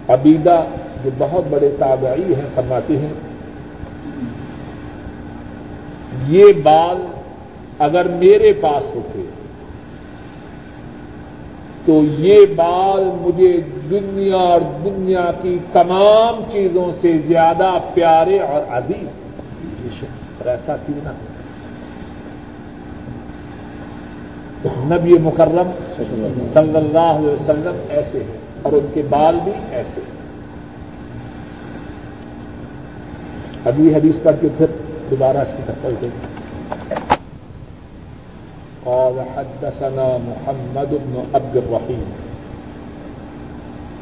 عبیدہ 0.08 0.62
جو 1.04 1.10
بہت 1.18 1.44
بڑے 1.50 1.70
تابعی 1.78 2.34
ہیں، 2.34 2.48
فرماتے 2.54 2.96
ہیں، 2.96 3.12
یہ 6.28 6.52
بال 6.62 6.98
اگر 7.78 8.08
میرے 8.08 8.52
پاس 8.52 8.84
ہوتے 8.94 9.22
تو 11.86 12.02
یہ 12.18 12.46
بال 12.56 13.04
مجھے 13.20 13.60
دنیا 13.90 14.36
اور 14.36 14.60
دنیا 14.84 15.30
کی 15.42 15.58
تمام 15.72 16.42
چیزوں 16.52 16.92
سے 17.00 17.12
زیادہ 17.26 17.78
پیارے 17.94 18.38
اور 18.38 18.60
عزیز 18.68 19.06
اور 20.38 20.46
ایسا 20.46 20.76
کیوں 20.86 21.00
نہ 21.04 21.10
نبی 24.94 25.12
مکرم 25.12 25.70
صلی 25.96 26.76
اللہ 26.76 26.98
علیہ 26.98 27.28
وسلم 27.28 27.76
ایسے 27.88 28.18
ہیں 28.18 28.36
اور 28.62 28.72
ان 28.72 28.86
کے 28.94 29.02
بال 29.08 29.38
بھی 29.44 29.52
ایسے 29.70 30.00
ہیں۔ 30.00 30.14
ابھی 33.64 33.94
حدیث 33.94 34.14
کر 34.22 34.36
کے 34.40 34.48
پھر 34.58 34.66
دوبارہ 35.10 35.36
اس 35.36 35.56
کی 35.56 35.62
تفصیل 35.66 35.94
دیں 36.00 36.35
قال 39.16 39.24
حدثنا 39.36 40.18
محمد 40.18 40.88
بن 40.90 41.14
عبد 41.34 41.56
الرحيم. 41.56 42.06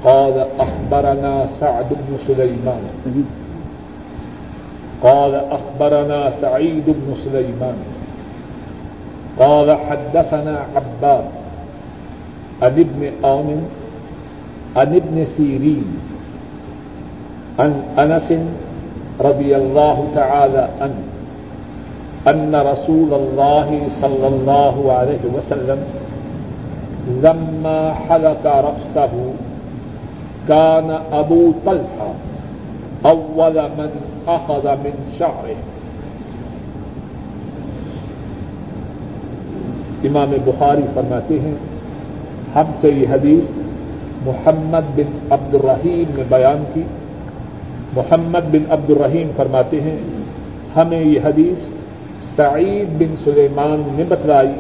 قال 0.04 0.46
أخبرنا 0.58 1.46
سعد 1.60 1.88
بن 1.90 2.18
سليمان. 2.26 2.82
قال 5.02 5.34
أخبرنا 5.34 6.32
سعيد 6.40 6.84
بن 6.86 7.14
سليمان. 7.24 7.76
قال 9.38 9.78
حدثنا 9.78 10.66
عباد 10.76 11.24
عن 12.62 12.72
ابن 12.72 13.02
آمن 13.24 13.68
عن 14.76 14.94
ابن 14.94 15.26
سيرين 15.36 15.98
عن 17.58 17.82
أنس 17.98 18.32
رضي 19.20 19.56
الله 19.56 20.08
تعالى 20.14 20.68
عنه. 20.80 21.13
أن 22.26 22.54
رسول 22.54 23.14
الله 23.14 23.80
صلى 24.00 24.26
الله 24.26 24.92
عليه 24.92 25.24
وسلم 25.34 25.78
لما 27.06 27.94
حلق 28.08 28.46
رأسه 28.46 29.12
كان 30.48 30.90
أبو 31.12 31.52
طلحة 31.64 32.12
أول 33.04 33.58
من 33.78 33.90
أخذ 34.26 34.66
من 34.66 34.94
شعره. 35.18 35.60
امام 40.04 40.36
بخاری 40.44 40.82
فرماتے 40.94 41.40
ہیں، 41.40 41.54
ہم 42.54 42.72
سے 42.80 42.88
یہ 42.88 43.06
حدیث 43.10 43.44
محمد 44.26 44.96
بن 44.96 45.18
عبد 45.30 45.54
الرحیم 45.54 46.04
نے 46.16 46.22
بیان 46.28 46.64
کی۔ 46.74 46.82
محمد 47.96 48.50
بن 48.50 48.64
عبد 48.70 48.90
الرحیم 48.90 49.30
فرماتے 49.36 49.80
ہیں، 49.80 49.96
ہمیں 50.76 51.00
یہ 51.00 51.20
حدیث 51.24 51.73
سعید 52.37 52.89
بن 52.99 53.14
سلیمان 53.24 53.82
نے 53.97 54.05
بتلائی۔ 54.09 54.55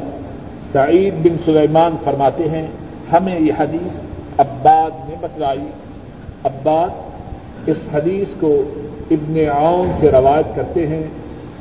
سعید 0.72 1.14
بن 1.22 1.36
سلیمان 1.44 1.96
فرماتے 2.04 2.48
ہیں، 2.48 2.66
ہمیں 3.12 3.40
یہ 3.40 3.52
حدیث 3.58 3.98
عباد 4.38 5.08
نے 5.08 5.14
بتلائی۔ 5.20 5.66
عباد 6.44 6.88
اس 7.66 7.76
حدیث 7.94 8.40
کو 8.40 8.62
ابن 9.10 9.38
عون 9.52 9.92
سے 10.00 10.10
روایت 10.10 10.56
کرتے 10.56 10.86
ہیں 10.86 11.02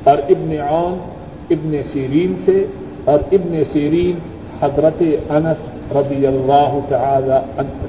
اور 0.04 0.18
ابن 0.18 0.56
عون 0.70 0.98
ابن 1.50 1.82
سیرین 1.92 2.34
سے 2.46 2.66
اور 3.06 3.20
ابن 3.32 3.64
سیرین 3.72 4.20
حضرت 4.62 5.04
انس 5.30 5.92
رضی 5.92 6.28
اللہ 6.28 6.80
تعالی 6.90 7.38
عنہ 7.58 7.86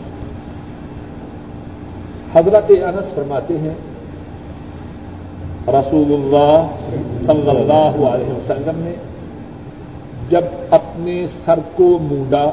حضرت 2.34 2.70
انس 2.70 3.14
فرماتے 3.14 3.58
ہیں 3.58 3.74
رسول 5.68 6.14
اللہ 6.14 6.66
صلی 7.26 7.50
اللہ 7.50 8.06
علیہ 8.08 8.32
وسلم 8.32 8.72
نے 8.74 8.94
جب 10.30 10.40
اپنے 10.70 11.26
سر 11.44 11.58
کو 11.76 11.98
مونڈا 12.00 12.44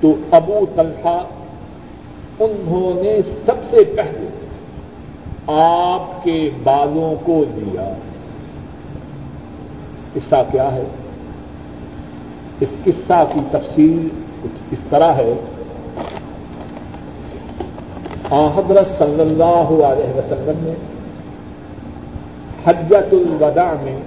تو 0.00 0.14
ابو 0.30 0.66
طلحہ 0.76 1.24
انہوں 2.40 3.02
نے 3.02 3.20
سب 3.46 3.52
سے 3.70 3.84
پہلے 3.84 4.28
آپ 5.46 6.24
کے 6.24 6.50
بالوں 6.64 7.14
کو 7.26 7.44
دیا۔ 7.56 7.92
قصہ 10.14 10.42
کیا 10.50 10.72
ہے؟ 10.72 10.82
اس 12.60 12.68
قصہ 12.84 13.24
کی 13.34 13.40
تفصیل 13.50 14.08
کچھ 14.42 14.62
اس 14.70 14.78
طرح 14.90 15.12
ہے۔ 15.12 15.32
حضرت 18.30 18.86
صلی 18.98 19.20
اللہ 19.20 19.72
علیہ 19.86 20.16
وسلم 20.16 20.64
نے 20.64 20.74
حجت 22.66 23.12
الوداع 23.12 23.72
میں 23.82 23.98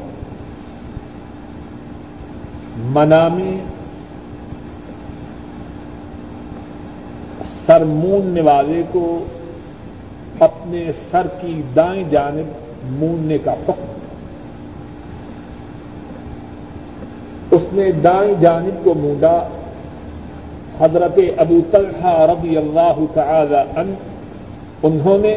منامی 2.78 3.57
سر 7.65 7.84
موننے 7.84 8.41
والے 8.41 8.82
کو 8.91 9.24
اپنے 10.39 10.91
سر 11.11 11.28
کی 11.41 11.61
دائیں 11.76 12.03
جانب 12.11 12.47
موننے 12.86 13.38
کا 13.38 13.53
حکم 13.53 13.97
اس 17.51 17.61
نے 17.74 17.91
دائیں 17.91 18.34
جانب 18.41 18.84
کو 18.84 18.93
مونڈا 18.93 19.49
حضرت 20.80 21.19
ابو 21.38 21.59
طلحہ 21.71 22.25
رضی 22.32 22.57
اللہ 22.57 22.99
تعالی 23.13 23.55
عنہ، 23.55 23.93
انہوں 24.88 25.17
نے 25.17 25.36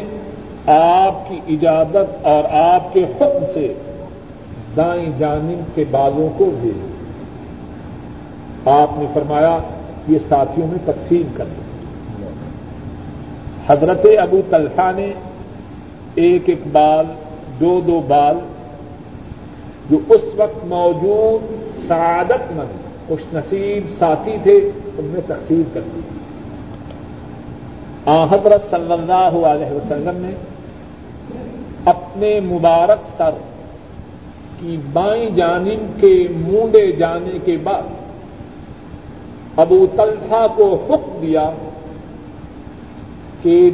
آپ 0.72 1.28
کی 1.28 1.38
اجازت 1.54 2.26
اور 2.32 2.44
آپ 2.58 2.92
کے 2.92 3.04
حکم 3.04 3.44
سے 3.54 3.72
دائیں 4.76 5.10
جانب 5.18 5.74
کے 5.74 5.84
بالوں 5.90 6.28
کو 6.38 6.50
دے 6.62 6.70
آپ 8.70 8.90
نے 8.98 9.06
فرمایا، 9.14 9.56
یہ 10.08 10.18
ساتھیوں 10.28 10.66
میں 10.66 10.78
تقسیم 10.84 11.32
کر 11.36 11.44
دیا 11.46 12.28
حضرت 13.68 14.06
ابو 14.20 14.40
طلحہ 14.50 14.90
نے 14.96 15.10
ایک 16.22 16.48
ایک 16.48 16.66
بال، 16.72 17.06
دو 17.60 17.80
دو 17.86 18.00
بال، 18.08 18.38
جو 19.90 19.98
اس 20.08 20.24
وقت 20.36 20.64
موجود 20.68 21.50
سعادت 21.88 22.52
مند، 22.52 22.80
خوش 23.08 23.22
نصیب 23.34 23.92
ساتھی 23.98 24.36
تھے 24.42 24.58
ان 24.98 25.04
میں 25.04 25.20
تقسیم 25.26 25.62
کر 25.74 25.80
دی۔ 25.94 26.00
حضرت 28.06 28.70
صلی 28.70 28.92
اللہ 28.92 29.46
علیہ 29.46 29.72
وسلم 29.72 30.16
نے 30.16 30.34
اپنے 31.84 32.40
مبارک 32.40 32.98
سر 33.16 33.30
کی 34.60 34.76
بائیں 34.92 35.30
جانب 35.30 36.00
کے 36.00 36.26
مونڈے 36.30 36.92
جانے 36.92 37.38
کے 37.44 37.56
بعد 37.62 37.82
ابو 39.56 39.86
طلحہ 39.96 40.46
کو 40.56 40.86
حکم 40.90 41.18
دیا 41.22 41.50
کہ 43.42 43.70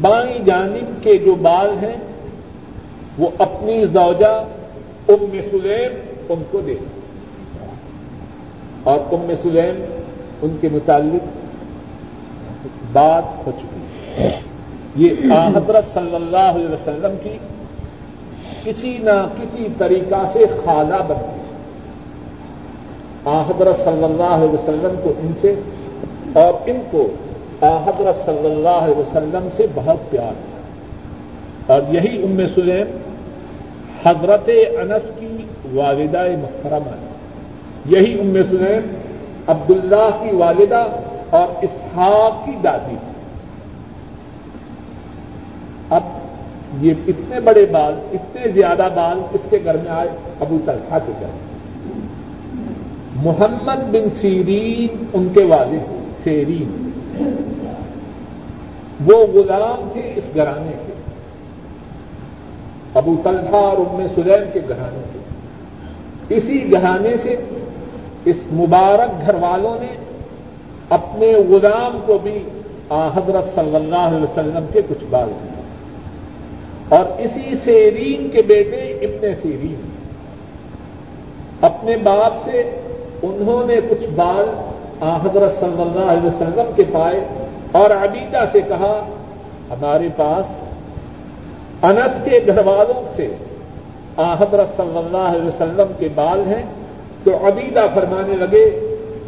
بائیں 0.00 0.38
جانب 0.38 1.04
کے 1.04 1.16
جو 1.16 1.34
بال 1.34 1.84
ہیں 1.84 1.96
وہ 3.18 3.28
اپنی 3.38 3.86
زوجہ 3.86 4.44
ام 5.08 5.36
سلیم 5.50 5.92
ان 6.28 6.42
کو 6.50 6.60
دے۔ 6.60 6.74
اور 8.82 8.98
ام 9.12 9.32
سلیم 9.42 9.99
ان 10.42 10.56
کے 10.60 10.68
متعلق 10.72 11.22
بات 12.92 13.46
ہو 13.46 13.52
چکی 13.58 14.22
ہے۔ 14.22 14.40
یہ 14.96 15.08
حضرت 15.56 15.84
صلی 15.94 16.14
اللہ 16.14 16.36
علیہ 16.36 16.68
وسلم 16.68 17.14
کی 17.22 17.36
کسی 18.64 18.98
نہ 18.98 19.28
کسی 19.42 19.68
طریقہ 19.78 20.30
سے 20.32 20.44
خالہ 20.64 20.96
بنتی 21.06 21.40
ہے۔ 21.40 21.50
حضرت 23.24 23.76
صلی 23.76 24.04
اللہ 24.04 24.22
علیہ 24.22 24.48
وسلم 24.48 24.94
کو 25.02 25.12
ان 25.18 25.32
سے 25.40 25.54
اور 26.32 26.52
ان 26.66 26.80
کو 26.90 27.08
حضرت 27.62 28.26
صلی 28.26 28.50
اللہ 28.50 28.68
علیہ 28.68 28.98
وسلم 28.98 29.48
سے 29.56 29.66
بہت 29.74 30.10
پیار 30.10 30.26
ہے۔ 30.26 30.60
اور 31.66 31.82
یہی 31.94 32.22
ام 32.22 32.40
سلیم 32.54 32.96
حضرت 34.04 34.50
انس 34.78 35.20
کی 35.20 35.36
والدہ 35.72 36.22
محترمہ 36.42 36.90
ہے۔ 36.90 37.10
یہی 37.86 38.20
ام 38.20 38.36
سلیم 38.50 38.99
عبداللہ 39.46 40.10
کی 40.22 40.36
والدہ 40.36 40.86
اور 41.30 41.64
اسحاق 41.64 42.46
کی 42.46 42.52
دادی۔ 42.64 42.94
تھی 43.00 43.10
اب 45.90 46.02
یہ 46.80 46.94
اتنے 47.08 47.40
بڑے 47.40 47.66
بال، 47.72 47.94
اتنے 48.12 48.48
زیادہ 48.48 48.88
بال 48.94 49.20
کس 49.32 49.50
کے 49.50 49.58
گھر 49.64 49.76
میں 49.76 49.90
آئے 49.90 50.08
ابو 50.40 50.58
طلحہ 50.66 50.98
کے 51.06 51.12
گھر۔ 51.20 51.50
محمد 53.14 53.90
بن 53.90 54.08
سیرین 54.20 55.04
ان 55.12 55.28
کے 55.34 55.44
والد 55.44 55.92
سیرین۔ 56.24 56.90
وہ 59.04 59.26
غلام 59.26 59.88
تھے 59.92 60.12
اس 60.16 60.24
گھرانے 60.34 60.72
کے۔ 60.86 60.92
ابو 62.94 63.16
طلحہ 63.22 63.54
اور 63.54 63.76
ام 63.78 64.06
سلیم 64.14 64.50
کے 64.52 64.60
گھرانے 64.68 65.02
کے۔ 65.12 65.18
اسی 66.36 66.72
گھرانے 66.72 67.16
سے 67.22 67.36
اس 68.24 68.36
مبارک 68.52 69.26
گھر 69.26 69.34
والوں 69.34 69.80
نے 69.80 69.86
اپنے 70.88 71.32
غلام 71.48 71.98
کو 72.06 72.18
بھی 72.22 72.42
حضرت 72.90 73.54
صلی 73.54 73.76
اللہ 73.76 73.96
علیہ 73.96 74.22
وسلم 74.22 74.66
کے 74.72 74.82
کچھ 74.88 75.04
بال 75.10 75.28
دیے۔ 75.28 75.62
اور 76.88 77.04
اسی 77.18 77.54
سیرین 77.64 78.30
کے 78.30 78.42
بیٹے 78.42 78.76
ابن 78.76 79.34
سیرین۔ 79.42 79.80
اپنے 81.60 81.96
باپ 81.96 82.32
سے 82.44 82.60
انہوں 83.22 83.66
نے 83.66 83.76
کچھ 83.90 84.06
بال 84.16 84.48
حضرت 85.02 85.60
صلی 85.60 85.82
اللہ 85.82 86.12
علیہ 86.12 86.26
وسلم 86.26 86.70
کے 86.76 86.82
پائے 86.92 87.20
اور 87.72 87.90
عبیدہ 87.90 88.44
سے 88.52 88.60
کہا، 88.60 89.06
ہمارے 89.70 90.08
پاس 90.16 90.64
انس 91.84 92.24
کے 92.24 92.40
گھر 92.46 92.66
والوں 92.66 93.16
سے 93.16 93.34
حضرت 94.18 94.76
صلی 94.76 94.98
اللہ 94.98 95.36
علیہ 95.36 95.48
وسلم 95.48 95.92
کے 95.98 96.08
بال 96.14 96.42
ہیں۔ 96.46 96.62
تو 97.24 97.36
عبیدہ 97.48 97.86
فرمانے 97.94 98.34
لگے، 98.36 98.64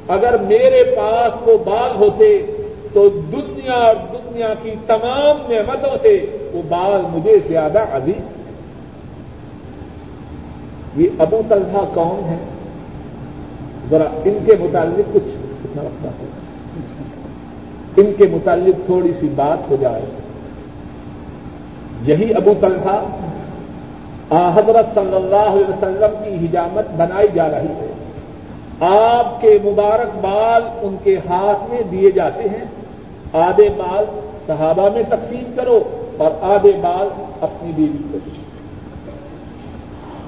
اگر 0.08 0.36
میرے 0.42 0.82
پاس 0.96 1.48
وہ 1.48 1.58
بال 1.64 1.96
ہوتے 1.96 2.46
تو 2.92 3.08
دنیا 3.32 3.72
اور 3.72 3.96
دنیا 4.12 4.54
کی 4.62 4.70
تمام 4.86 5.52
نعمتوں 5.52 5.96
سے 6.02 6.14
وہ 6.52 6.62
بال 6.68 7.00
مجھے 7.10 7.36
زیادہ 7.48 7.84
عزیز 7.92 8.40
یہ 10.96 11.08
ابو 11.18 11.40
طلحہ 11.48 11.84
کون 11.94 12.24
ہے 12.24 12.36
ذرا 13.90 14.08
ان 14.24 14.38
کے 14.46 14.52
متعلق 14.60 15.14
کچھ 15.14 15.30
اتنا 15.64 15.82
رکھنا 15.82 16.10
ہوگا 16.18 16.40
ان 17.96 18.12
کے 18.16 18.24
متعلق 18.30 18.86
تھوڑی 18.86 19.12
سی 19.20 19.28
بات 19.34 19.70
ہو 19.70 19.76
جائے۔ 19.80 20.04
یہی 22.02 22.34
ابو 22.34 22.52
طلحہ 22.60 22.98
حضرت 24.30 24.94
صلی 24.94 25.16
اللہ 25.16 25.36
علیہ 25.36 25.68
وسلم 25.68 26.24
کی 26.24 26.46
حجامت 26.46 26.84
بنائی 26.96 27.28
جا 27.34 27.50
رہی 27.50 27.68
ہے۔ 27.68 27.92
آپ 28.80 29.40
کے 29.40 29.58
مبارک 29.64 30.18
بال 30.20 30.62
ان 30.82 30.96
کے 31.04 31.18
ہاتھ 31.28 31.70
میں 31.70 31.82
دیے 31.90 32.10
جاتے 32.10 32.42
ہیں۔ 32.42 32.64
آدھے 33.32 33.68
بال 33.76 34.04
صحابہ 34.46 34.88
میں 34.94 35.02
تقسیم 35.08 35.52
کرو 35.56 35.80
اور 36.16 36.30
آدھے 36.40 36.72
بال 36.82 37.08
اپنی 37.40 37.72
بیوی 37.76 38.02
کو۔ 38.12 38.18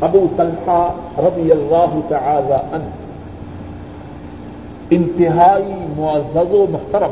ابو 0.01 0.26
طلحہ 0.36 0.92
رضی 1.18 1.51
اللہ 1.51 2.01
تعالی 2.09 2.53
عنہ۔ 2.53 2.88
انتہائی 4.90 5.74
معزز 5.97 6.55
و 6.55 6.66
محترم، 6.70 7.11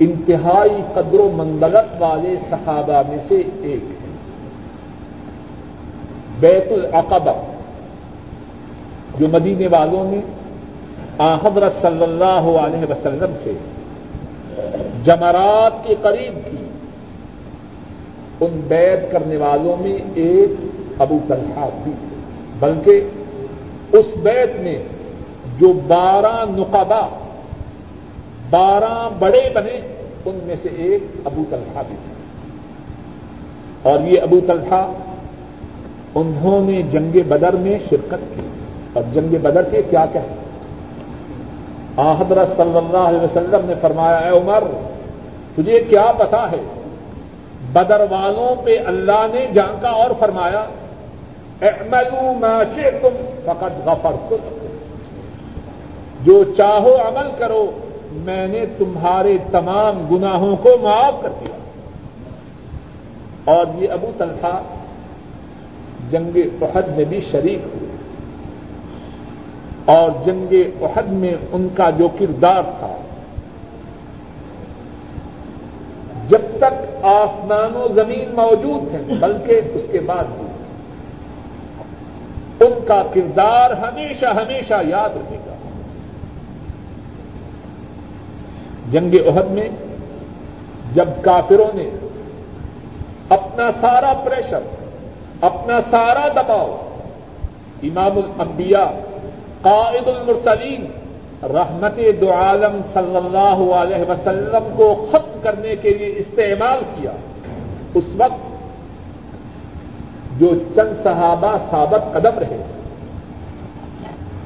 انتہائی 0.00 0.82
قدر 0.94 1.20
و 1.20 1.30
منزلت 1.32 2.02
والے 2.02 2.34
صحابہ 2.50 3.02
میں 3.08 3.18
سے 3.28 3.42
ایک۔ 3.62 3.90
ہے 3.90 3.99
بیت 6.40 6.72
العقبہ، 6.72 7.32
جو 9.18 9.28
مدینے 9.28 9.66
والوں 9.66 10.10
نے 10.12 10.20
حضرت 11.44 11.82
صلی 11.82 12.02
اللہ 12.02 12.46
علیہ 12.58 12.90
وسلم 12.90 13.32
سے 13.44 13.52
جمرات 15.04 15.86
کے 15.86 15.94
قریب 16.02 16.34
کی، 16.50 16.64
ان 18.40 18.60
بیت 18.68 19.12
کرنے 19.12 19.36
والوں 19.36 19.82
میں 19.82 19.98
ایک 20.14 20.50
ابو 20.98 21.18
طلحہ 21.28 21.68
تھی، 21.84 21.92
بلکہ 22.58 23.08
اس 23.92 24.06
بیت 24.22 24.60
میں 24.60 24.78
جو 25.58 25.72
بارہ 25.86 26.44
نقبہ، 26.50 27.08
بارہ 28.50 29.08
بڑے 29.18 29.48
بنے، 29.54 29.80
ان 30.24 30.38
میں 30.42 30.56
سے 30.62 30.68
ایک 30.76 31.02
ابو 31.24 31.42
طلحہ 31.50 31.82
بھی 31.86 31.96
تھا۔ 32.04 33.90
اور 33.90 34.00
یہ 34.00 34.20
ابو 34.20 34.40
طلحہ 34.46 34.92
انہوں 36.14 36.70
نے 36.70 36.82
جنگ 36.82 37.18
بدر 37.28 37.52
میں 37.52 37.78
شرکت 37.90 38.34
کی۔ 38.34 38.40
اور 38.92 39.02
جنگ 39.12 39.36
بدر 39.42 39.62
کے 39.62 39.82
کیا 39.90 40.04
کہ 40.12 40.18
حضرت 41.96 42.56
صلی 42.56 42.76
اللہ 42.76 42.96
علیہ 42.96 43.20
وسلم 43.20 43.60
نے 43.64 43.74
فرمایا، 43.80 44.18
اے 44.18 44.38
عمر، 44.38 44.64
تجھے 45.56 45.84
کیا 45.88 46.12
پتا 46.18 46.50
ہے؟ 46.52 46.60
بدر 47.72 48.00
والوں 48.10 48.62
پہ 48.64 48.78
اللہ 48.86 49.26
نے 49.32 49.46
جانکا 49.54 49.88
اور 49.88 50.10
فرمایا، 50.18 50.64
اعملوا 51.62 52.32
ما 52.40 52.62
شئتم 52.74 53.24
فقد 53.44 53.88
غفرت 53.88 54.34
جو 56.26 56.44
چاہو 56.56 56.96
عمل 56.96 57.30
کرو، 57.38 57.70
میں 58.12 58.48
نے 58.48 58.64
تمہارے 58.78 59.36
تمام 59.50 60.16
گناہوں 60.16 60.56
کو 60.56 60.70
معاف 60.82 61.22
کر 61.22 61.28
دیا۔ 61.40 61.54
اور 63.44 63.66
یہ 63.82 63.88
ابو 63.90 64.10
تلخا 64.18 64.62
جنگ 66.10 66.36
احد 66.62 66.96
میں 66.96 67.04
بھی 67.04 67.28
شریک 67.30 67.58
ہوئے۔ 67.58 67.90
اور 69.84 70.10
جنگ 70.26 70.54
احد 70.82 71.02
میں 71.02 71.34
ان 71.52 71.68
کا 71.76 71.90
جو 71.90 72.08
کردار 72.18 72.62
تھا، 72.62 72.96
جب 76.28 76.40
تک 76.58 77.04
آسمان 77.04 77.76
و 77.76 77.88
زمین 77.94 78.30
موجود 78.34 78.94
ہیں، 78.94 79.18
بلکہ 79.20 79.60
اس 79.74 79.82
کے 79.92 79.98
بعد 79.98 80.24
بھی۔ 80.24 80.46
ان 82.66 82.72
کا 82.86 83.02
کردار 83.14 83.70
ہمیشہ 83.70 84.26
ہمیشہ 84.26 84.74
یاد 84.88 85.10
رہے 85.10 85.38
گا۔ 85.46 85.54
جنگ 88.90 89.14
عہد 89.26 89.50
میں 89.50 89.68
جب 90.94 91.08
کافروں 91.22 91.76
نے 91.76 91.90
اپنا 93.28 93.70
سارا 93.80 94.12
پریشر 94.24 94.60
اپنا 95.40 95.80
سارا 95.90 96.28
دباؤ 96.28 96.88
امام 97.82 98.16
الانبیاء، 98.16 99.00
قائد 99.62 100.08
المرسلین، 100.08 100.86
رحمت 101.42 102.00
دو 102.20 102.32
عالم 102.32 102.80
صلی 102.94 103.16
اللہ 103.16 103.74
علیہ 103.74 104.10
وسلم 104.10 104.72
کو 104.76 105.06
ختم 105.12 105.38
کرنے 105.42 105.76
کے 105.76 105.90
لیے 105.90 106.14
استعمال 106.16 106.78
کیا۔ 106.94 107.10
اس 107.94 108.04
وقت 108.16 108.60
جو 110.40 110.50
چند 110.74 111.04
صحابہ 111.04 111.56
ثابت 111.70 112.12
قدم 112.12 112.38
رہے۔ 112.38 112.62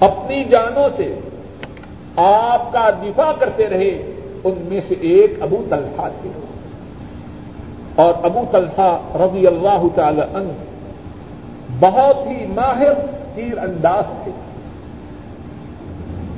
اپنی 0.01 0.45
جانوں 0.45 0.88
سے 0.97 1.18
آپ 2.16 2.72
کا 2.72 2.90
دفاع 2.90 3.32
کرتے 3.32 3.68
رہے، 3.68 4.12
ان 4.45 4.55
میں 4.57 4.80
سے 4.88 4.95
ایک 5.01 5.42
ابو 5.42 5.64
طلحہ 5.70 6.09
تھے۔ 6.22 6.30
اور 7.95 8.14
ابو 8.24 8.45
طلحہ 8.51 8.99
رضی 9.14 9.47
اللہ 9.47 9.82
تعالی 9.95 10.20
عنہ 10.20 10.74
بہت 11.85 12.26
ہی 12.26 12.47
ماہر 12.47 12.93
تیر 13.35 13.59
انداز 13.59 14.24
تھے۔ 14.24 14.32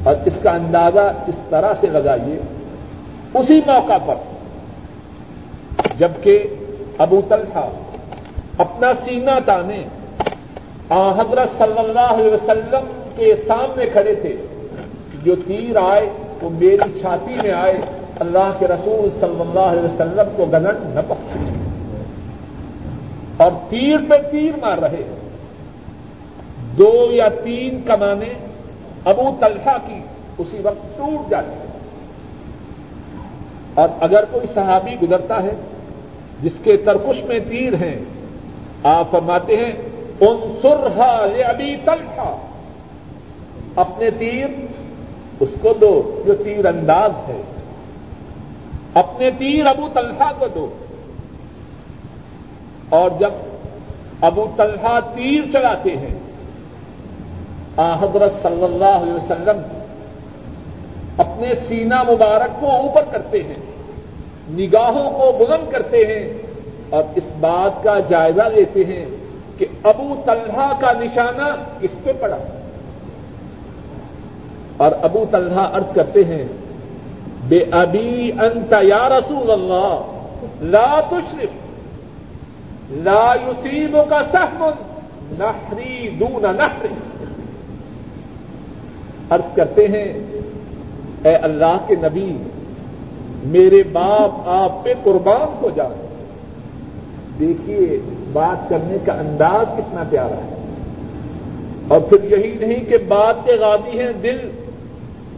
اور 0.03 0.14
اس 0.24 0.32
کا 0.42 0.51
اندازہ 0.51 1.12
اس 1.26 1.34
طرح 1.51 1.72
سے 1.80 1.86
لگائیے۔ 1.86 2.38
اسی 3.34 3.61
موقع 3.66 3.99
پر 4.07 4.14
جبکہ 5.99 6.42
ابو 6.99 7.20
طلحہ 7.28 7.68
اپنا 8.59 8.92
سینہ 9.05 9.30
تانے 9.44 9.84
حضرت 10.90 11.59
صلی 11.59 11.78
اللہ 11.78 12.01
علیہ 12.01 12.32
وسلم 12.32 13.03
کے 13.16 13.34
سامنے 13.49 13.86
کھڑے 13.86 14.14
تھے، 14.14 14.36
جو 15.22 15.34
تیر 15.47 15.76
آئے، 15.76 16.11
وہ 16.42 16.51
میری 16.51 17.01
چھاتی 17.01 17.34
میں 17.42 17.53
آئے، 17.53 17.80
اللہ 18.20 18.53
کے 18.59 18.66
رسول 18.66 19.09
صلی 19.20 19.40
اللہ 19.40 19.61
علیہ 19.61 19.82
وسلم 19.82 20.28
کو 20.36 20.44
گگن 20.44 20.94
نہ 20.94 21.01
پکڑے 21.09 21.51
اور 23.36 23.53
تیر 23.68 23.97
پہ 24.09 24.14
تیر 24.30 24.53
مار 24.61 24.78
رہے۔ 24.78 25.16
دو 26.79 27.09
یا 27.11 27.29
تین 27.45 27.81
کمانے 27.87 28.35
ابو 29.05 29.37
طلحہ 29.41 29.77
کی 29.87 30.01
اسی 30.39 30.61
وقت 30.62 30.99
ٹوٹ 30.99 31.31
جاتی 31.31 31.51
ہے۔ 31.51 31.66
اور 33.74 33.89
اگر 34.01 34.24
کوئی 34.31 34.47
صحابی 34.55 34.97
گزرتا 35.03 35.43
ہے، 35.43 35.55
جس 36.43 36.53
کے 36.64 36.77
ترکش 36.77 37.24
میں 37.24 37.39
تیر 37.49 37.74
ہیں، 37.74 37.99
آپ 38.83 39.11
فرماتے 39.11 39.57
ہیں 39.57 39.72
ان 40.20 40.59
سرحا 40.62 41.27
یہ 41.37 41.45
ابھی 41.45 41.77
تلخا 41.85 42.37
اپنے 43.77 44.11
تیر، 44.18 44.47
اس 45.41 45.49
کو 45.62 45.72
دو 45.81 46.22
جو 46.27 46.35
تیر 46.35 46.66
انداز 46.66 47.11
ہے۔ 47.29 47.43
اپنے 48.95 49.31
تیر 49.39 49.66
ابو 49.66 49.89
طلحہ 49.95 50.33
کو 50.39 50.47
دو۔ 50.55 50.68
اور 52.89 53.11
جب 53.20 53.31
ابو 54.20 54.47
طلحہ 54.57 55.01
تیر 55.14 55.43
چلاتے 55.53 55.97
ہیں 55.97 56.26
حضرت 57.79 58.43
صلی 58.43 58.64
اللہ 58.64 59.03
علیہ 59.03 59.12
وسلم 59.12 59.61
اپنے 61.16 61.53
سینا 61.68 62.03
مبارک 62.03 62.61
کو 62.61 62.70
اوپر 62.70 63.03
کرتے 63.11 63.43
ہیں، 63.43 63.61
نگاہوں 64.51 65.11
کو 65.11 65.45
بلند 65.45 65.70
کرتے 65.70 66.05
ہیں 66.05 66.43
اور 66.91 67.05
اس 67.14 67.24
بات 67.41 67.85
کا 67.85 67.99
جائزہ 68.09 68.43
لیتے 68.43 68.85
ہیں 68.85 69.07
کہ 69.59 69.66
ابو 69.83 70.22
طلحہ 70.24 70.81
کا 70.81 70.93
نشانہ 70.93 71.57
کس 71.81 72.05
پہ 72.05 72.12
پڑا۔ 72.20 72.37
اور 74.77 74.93
ابو 75.03 75.24
طلحہ 75.31 75.74
ارد 75.74 75.95
کرتے 75.95 76.24
ہیں، 76.24 76.45
بے 77.49 77.64
ابی 77.70 78.33
انت 78.41 78.74
یا 78.83 79.09
رسول 79.09 79.51
اللہ، 79.51 80.01
لا 80.61 81.01
تشرف 81.11 81.49
لا 82.91 83.35
یوسیب 83.47 83.97
کا 84.09 84.20
سہم 84.33 84.64
نہری 85.39 86.09
دون 86.11 86.57
نہری 86.57 86.95
ارد 89.31 89.57
کرتے 89.57 89.89
ہیں، 89.89 90.12
اے 91.24 91.35
اللہ 91.35 91.77
کے 91.87 91.95
نبی، 91.95 92.37
میرے 93.45 93.83
باپ 93.93 94.49
آپ 94.49 94.85
پہ 94.85 94.95
قربان 95.05 95.57
ہو 95.62 95.70
جائے۔ 95.74 96.07
دیکھیے، 97.39 98.01
بات 98.33 98.68
کرنے 98.68 98.97
کا 99.05 99.12
انداز 99.12 99.79
کتنا 99.79 100.03
پیارا 100.11 100.35
ہے۔ 100.35 100.57
اور 101.89 102.01
پھر 102.01 102.39
یہی 102.39 102.66
نہیں 102.66 102.85
کہ 102.85 102.97
بات 103.09 103.35
کے 103.45 103.53
غادی 103.53 104.01
ہیں 104.01 104.12
دل، 104.22 104.51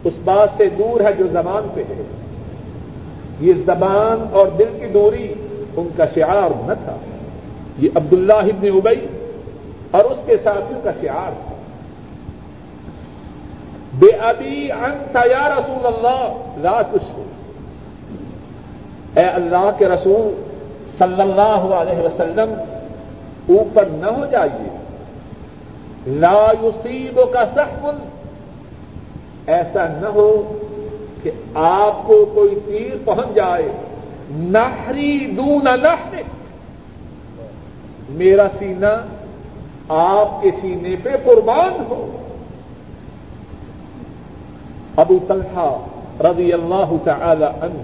اس 0.03 0.13
بات 0.23 0.49
سے 0.57 0.69
دور 0.77 0.99
ہے 1.01 1.09
جو 1.17 1.27
زبان 1.31 1.67
پہ 1.73 1.81
ہے۔ 1.81 2.03
یہ 3.39 3.53
زبان 3.65 4.25
اور 4.31 4.47
دل 4.47 4.77
کی 4.79 4.85
دوری 4.93 5.33
ان 5.77 5.87
کا 5.97 6.05
شعار 6.15 6.67
نہ 6.67 6.73
تھا۔ 6.83 6.97
یہ 7.77 7.89
عبداللہ 7.95 8.33
ابن 8.33 8.67
ابئی 8.75 9.07
اور 9.91 10.03
اس 10.03 10.17
کے 10.25 10.35
ساتھیوں 10.43 10.81
کا 10.83 10.91
شعار 11.01 11.31
تھا۔ 11.31 11.48
بے 13.99 14.11
ابھی 14.27 14.71
انت 14.71 15.15
یا 15.29 15.47
رسول 15.49 15.85
اللہ 15.85 16.21
لا 16.63 16.81
کچھ 16.91 17.09
اے 19.17 19.25
اللہ 19.25 19.69
کے 19.77 19.85
رسول 19.87 20.25
صلی 20.97 21.21
اللہ 21.21 21.61
علیہ 21.75 21.99
وسلم، 22.03 22.53
اوپر 23.55 23.85
نہ 23.91 24.09
ہو 24.17 24.25
جائیے. 24.31 24.69
لا 26.23 26.51
یصیب 26.61 27.19
کا 27.33 27.43
سخم 27.55 27.97
ایسا 29.55 29.85
نہ 30.01 30.09
ہو 30.15 30.31
کہ 31.23 31.31
آپ 31.61 31.95
کو 32.07 32.23
کوئی 32.33 32.55
تیر 32.65 32.95
پہنچ 33.05 33.35
جائے. 33.35 33.69
نہری 34.29 35.13
دون 35.37 35.67
نہر 35.83 36.21
میرا 38.19 38.47
سینہ 38.59 38.93
آپ 39.89 40.41
کے 40.41 40.51
سینے 40.61 40.95
پہ 41.03 41.15
قربان 41.23 41.83
ہو. 41.89 42.05
ابو 45.01 45.17
طلحہ 45.27 45.69
رضی 46.23 46.53
اللہ 46.53 46.93
تعالی 47.03 47.45
عنہ، 47.45 47.81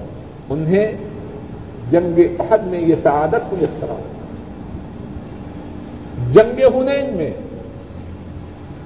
انہیں 0.50 0.88
جنگ 1.92 2.20
عہد 2.40 2.68
میں 2.68 2.80
یہ 2.80 2.96
سعادت 3.04 3.54
میسر 3.54 3.94
جنگ 6.32 6.60
ہنین 6.76 7.16
میں 7.18 7.32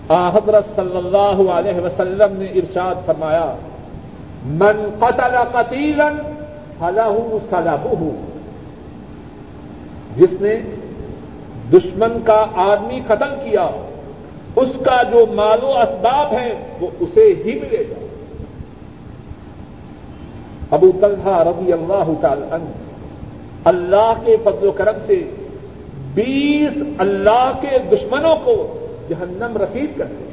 آ 0.09 0.29
حضرت 0.29 0.65
صلی 0.75 0.97
اللہ 0.97 1.41
علیہ 1.53 1.79
وسلم 1.85 2.35
نے 2.37 2.45
ارشاد 2.45 3.05
فرمایا، 3.05 3.55
من 4.45 4.77
قتل 4.99 5.35
قتیلا 5.51 6.09
فله 6.79 7.37
سلبه 7.49 8.11
جس 10.17 10.41
نے 10.41 10.55
دشمن 11.73 12.17
کا 12.25 12.45
آدمی 12.55 12.99
قتل 13.07 13.35
کیا، 13.43 13.67
اس 14.55 14.71
کا 14.85 15.01
جو 15.11 15.25
مال 15.33 15.63
و 15.63 15.77
اسباب 15.77 16.33
ہے 16.33 16.49
وہ 16.79 16.87
اسے 16.99 17.25
ہی 17.45 17.59
ملے 17.59 17.83
گا۔ 17.89 18.05
ابو 20.71 20.91
طلحہ 21.01 21.43
رضی 21.43 21.73
اللہ 21.73 22.09
تعالی 22.21 22.43
عنہ، 22.51 22.69
اللہ 23.63 24.13
کے 24.25 24.35
فضل 24.43 24.67
و 24.67 24.71
کرم 24.71 24.97
سے 25.05 25.21
بیس 26.13 26.77
اللہ 26.97 27.51
کے 27.61 27.77
دشمنوں 27.91 28.35
کو 28.43 28.55
جہنم 29.09 29.57
رسید 29.57 29.97
کرتے 29.97 30.23
ہیں 30.23 30.27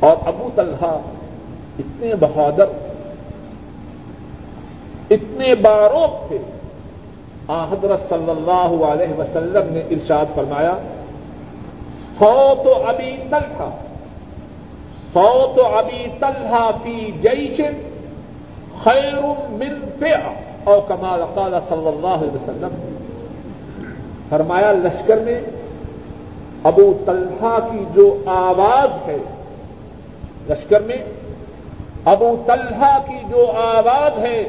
اور 0.00 0.16
ابو 0.26 0.48
طلحہ 0.54 0.96
اتنے 1.78 2.14
بہادر، 2.20 2.68
اتنے 5.10 5.54
باروک 5.54 6.28
تھے۔ 6.28 6.38
آ 7.48 7.64
حضرت 7.64 8.08
صلی 8.08 8.30
اللہ 8.30 8.84
علیہ 8.84 9.18
وسلم 9.18 9.72
نے 9.72 9.80
ارشاد 9.90 10.34
فرمایا 10.34 10.72
سو 12.18 12.54
تو 12.64 12.72
ابھی 12.86 13.16
تلحا 13.30 13.68
سو 15.16 15.52
تو 15.54 15.66
ابھی 15.66 16.06
فی 16.82 17.10
جیشن 17.20 17.72
خیر 18.84 19.14
من 19.48 19.78
فئہ 19.98 20.32
اور 20.64 20.78
کمال 20.88 21.22
قال 21.34 21.54
صلی 21.68 21.88
اللہ 21.88 22.06
علیہ 22.06 22.34
وسلم۔ 22.34 22.74
فرمایا، 24.28 24.72
لشکر 24.72 25.16
میں 25.16 25.40
ابو 26.62 27.02
طلحہ 27.06 27.58
کی 27.72 27.84
جو 27.94 28.22
آواز 28.26 29.08
ہے، 29.08 29.16
لشکر 30.48 30.80
میں 30.80 30.98
ابو 32.04 32.42
طلحہ 32.46 32.98
کی 33.06 33.18
جو 33.30 33.50
آواز 33.50 34.18
ہے، 34.18 34.48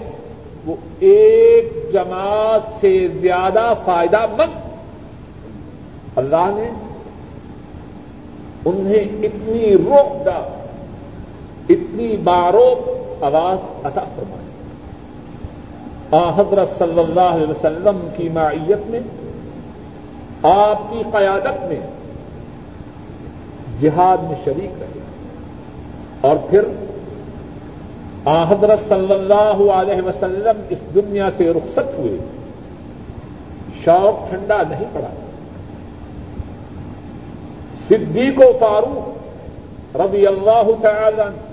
وہ 0.65 0.76
ایک 0.99 1.93
جماعت 1.93 2.82
سے 2.82 3.07
زیادہ 3.07 3.74
فائدہ 3.86 4.26
مند۔ 4.38 4.59
اللہ 6.15 6.49
نے 6.49 6.70
انہیں 8.65 9.26
اتنی 9.26 9.74
روک 9.74 10.26
دا 10.26 10.57
اتنی 11.98 12.18
باروک 12.18 12.89
آواز 13.24 13.86
عطا 13.86 14.02
فرمائی 14.16 14.48
حضرت 16.12 16.80
صلی 16.80 17.00
اللہ 17.00 17.22
علیہ 17.22 17.48
وسلم 17.48 18.08
کی 18.18 18.30
معیت 18.30 18.89
میں، 18.89 19.00
آپ 20.43 20.93
کی 20.93 21.04
قیادت 21.12 21.64
میں 21.64 21.80
جہاد 23.82 24.18
میں 24.18 24.36
شریک 24.45 24.72
رہے۔ 24.80 25.00
اور 26.22 26.36
پھر، 26.50 26.62
آ، 28.26 28.43
حضرت 28.43 28.80
صلی 28.89 29.14
اللہ 29.14 29.72
علیہ 29.72 30.02
وسلم 30.02 30.62
اس 30.70 30.78
دنیا 30.95 31.30
سے 31.38 31.52
رخصت 31.52 32.00
ہوئے۔ 32.00 32.18
شوق 33.84 34.30
ٹھنڈا 34.30 34.58
نہیں 34.70 34.86
پڑا۔ 34.93 35.10
صدیق 37.88 38.39
و 38.39 38.58
فاروق 38.60 39.18
رضی 39.98 40.28
اللہ 40.28 40.68
تعالی 40.82 41.47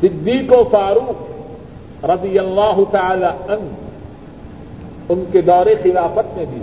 صدیق 0.00 0.52
و 0.52 0.64
فاروق 0.72 2.04
رضی 2.04 2.38
اللہ 2.38 2.80
تعالی 2.90 3.24
عنہ 3.24 3.68
ان 5.08 5.24
کے 5.32 5.40
دور 5.42 5.66
خلافت 5.82 6.36
میں 6.36 6.44
بھی 6.50 6.62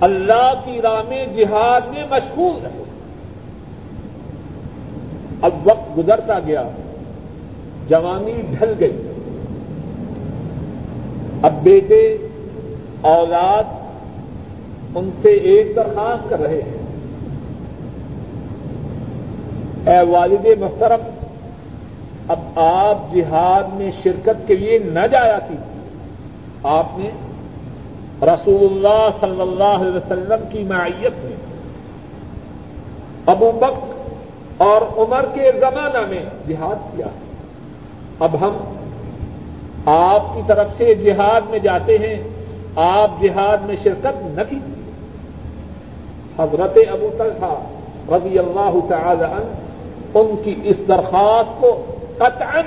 اللہ 0.00 0.52
کی 0.64 0.82
راہ 0.82 1.02
میں 1.08 1.26
جہاد 1.36 1.80
میں 1.90 2.04
مشغول 2.10 2.58
رہے۔ 2.62 2.82
اب 5.42 5.52
وقت 5.64 5.98
گزرتا 5.98 6.38
گیا، 6.46 6.68
جوانی 7.88 8.42
ڈھل 8.58 8.72
گئی۔ 8.80 9.12
اب 11.42 11.52
بیٹے، 11.62 12.16
اولاد 13.00 13.64
ان 14.94 15.10
سے 15.22 15.28
ایک 15.28 15.76
درخواست 15.76 16.30
کر 16.30 16.40
رہے 16.40 16.62
ہیں۔ 16.62 16.84
اے 19.86 20.10
والد 20.10 20.46
محترم 20.60 21.13
اب 22.28 22.38
آپ 22.56 23.14
جہاد 23.14 23.64
میں 23.74 23.90
شرکت 24.02 24.46
کے 24.46 24.56
لیے 24.56 24.78
نہ 24.78 25.06
جایا 25.12 25.38
کی 25.38 25.54
آپ 26.62 26.98
نے 26.98 27.10
رسول 28.22 28.64
اللہ 28.70 29.08
صلی 29.20 29.40
اللہ 29.40 29.82
علیہ 29.82 29.96
وسلم 29.96 30.44
کی 30.52 30.64
معیت 30.64 31.24
میں 31.24 31.36
ابو 33.26 33.52
بک 33.52 34.62
اور 34.62 34.82
عمر 34.98 35.24
کے 35.34 35.52
زمانہ 35.60 36.06
میں 36.08 36.22
جہاد 36.48 36.96
کیا۔ 36.96 37.06
اب 38.20 38.36
ہم 38.40 38.56
آپ 39.86 40.34
کی 40.34 40.40
طرف 40.46 40.66
سے 40.76 40.94
جہاد 40.94 41.40
میں 41.50 41.58
جاتے 41.58 41.98
ہیں، 41.98 42.22
آپ 42.76 43.10
جہاد 43.22 43.58
میں 43.58 43.76
شرکت 43.82 44.38
نہ 44.38 44.42
کی۔ 44.50 44.58
حضرت 46.38 46.78
ابو 46.92 47.08
طلحہ 47.18 47.54
رضی 48.14 48.38
اللہ 48.38 48.78
تعالی 48.88 49.24
عنہ 49.24 50.18
ان 50.18 50.34
کی 50.44 50.54
اس 50.64 50.76
درخواست 50.88 51.60
کو 51.60 51.84
قطعا 52.18 52.60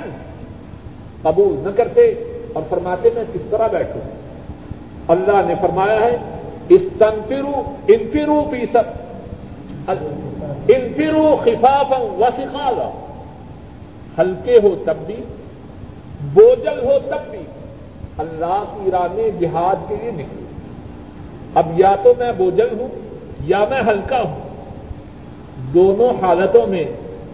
قبول 1.22 1.54
نہ 1.64 1.76
کرتے 1.76 2.14
اور 2.52 2.62
فرماتے 2.68 3.08
میں 3.14 3.24
کس 3.32 3.40
طرح 3.50 3.66
بیٹھوں۔ 3.66 4.00
اللہ 5.08 5.40
نے 5.46 5.54
فرمایا 5.60 6.00
ہے 6.00 6.16
استنفرو 6.68 7.62
انفرو 7.88 8.42
فی 8.50 8.64
سب 8.72 9.90
انفرو 10.68 11.36
خفاف 11.44 11.92
و 12.00 12.24
سکھالا 12.36 12.90
ہلکے 14.18 14.58
ہو 14.62 14.82
تب 14.86 14.94
بھی 15.06 15.16
بوجل 16.34 16.78
ہو 16.84 16.98
تب 17.10 17.30
بھی۔ 17.30 17.38
اللہ 18.18 18.64
کی 18.74 18.90
راہ 18.90 19.06
میں 19.14 19.30
جہاد 19.40 19.88
کے 19.88 19.94
لیے 20.02 20.10
نکلے 20.10 20.46
اب 21.54 21.80
یا 21.80 21.94
تو 22.02 22.12
میں 22.18 22.32
بوجل 22.36 22.68
ہوں 22.80 22.88
یا 23.44 23.64
میں 23.70 23.80
ہلکا 23.80 24.22
ہوں۔ 24.22 24.40
دونوں 25.74 26.24
حالتوں 26.24 26.66
میں 26.66 26.84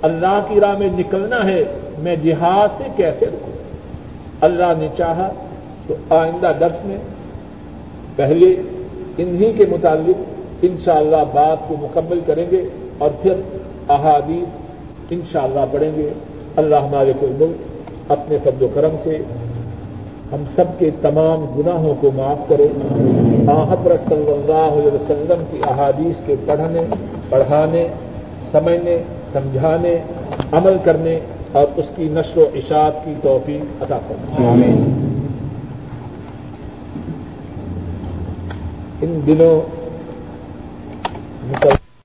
اللہ 0.03 0.41
کی 0.49 0.61
راہ 0.61 0.79
میں 0.79 0.89
نکلنا 0.99 1.45
ہے۔ 1.45 1.65
میں 1.99 2.17
جہاد 2.17 2.69
سے 2.79 2.85
کیسے 2.97 3.27
رکوں؟ 3.27 3.53
اللہ 4.41 4.73
نے 4.79 4.89
چاہا 4.97 5.29
تو 5.87 5.95
آئندہ 6.11 6.53
درس 6.61 6.85
میں 6.85 6.97
پہلے 8.17 8.55
انہی 9.19 9.53
کے 9.53 9.65
متعلق 9.71 10.17
انشاءاللہ 10.63 11.17
اللہ 11.17 11.33
بات 11.33 11.69
کو 11.69 11.75
مکمل 11.81 12.21
کریں 12.27 12.47
گے 12.51 12.69
اور 12.99 13.11
پھر 13.23 13.33
احادیث 13.89 14.49
انشاءاللہ 15.11 15.61
اللہ 15.61 15.73
پڑھیں 15.73 15.91
گے۔ 15.97 16.11
اللہ 16.57 16.77
ہمارے 16.77 17.13
کو 17.21 17.27
ملک 17.39 18.13
اپنے 18.13 18.39
فضل 18.45 18.65
و 18.65 18.69
کرم 18.75 18.97
سے 19.05 19.19
ہم 20.33 20.45
سب 20.55 20.65
کے 20.79 20.91
تمام 21.03 21.45
گناہوں 21.59 21.95
کو 22.01 22.11
معاف 22.15 22.49
کرے۔ 22.49 22.69
حضرت 23.49 24.09
صلی 24.09 24.33
اللہ 24.33 24.81
علیہ 24.81 24.95
وسلم 24.95 25.45
کی 25.51 25.59
احادیث 25.69 26.27
کے 26.27 26.35
پڑھنے، 26.47 26.81
پڑھانے، 27.29 27.89
سمجھنے، 28.53 28.99
سمجھانے، 29.33 29.99
عمل 30.53 30.77
کرنے 30.85 31.21
اور 31.55 31.67
اس 31.77 31.85
کی 31.97 32.09
نشر 32.13 32.39
و 32.39 32.47
اشاعت 32.55 33.05
کی 33.05 33.15
توفیق 33.23 33.83
عطا 33.83 33.99
کرنا 34.09 34.53
ان 39.01 39.21
دنوں 39.27 39.61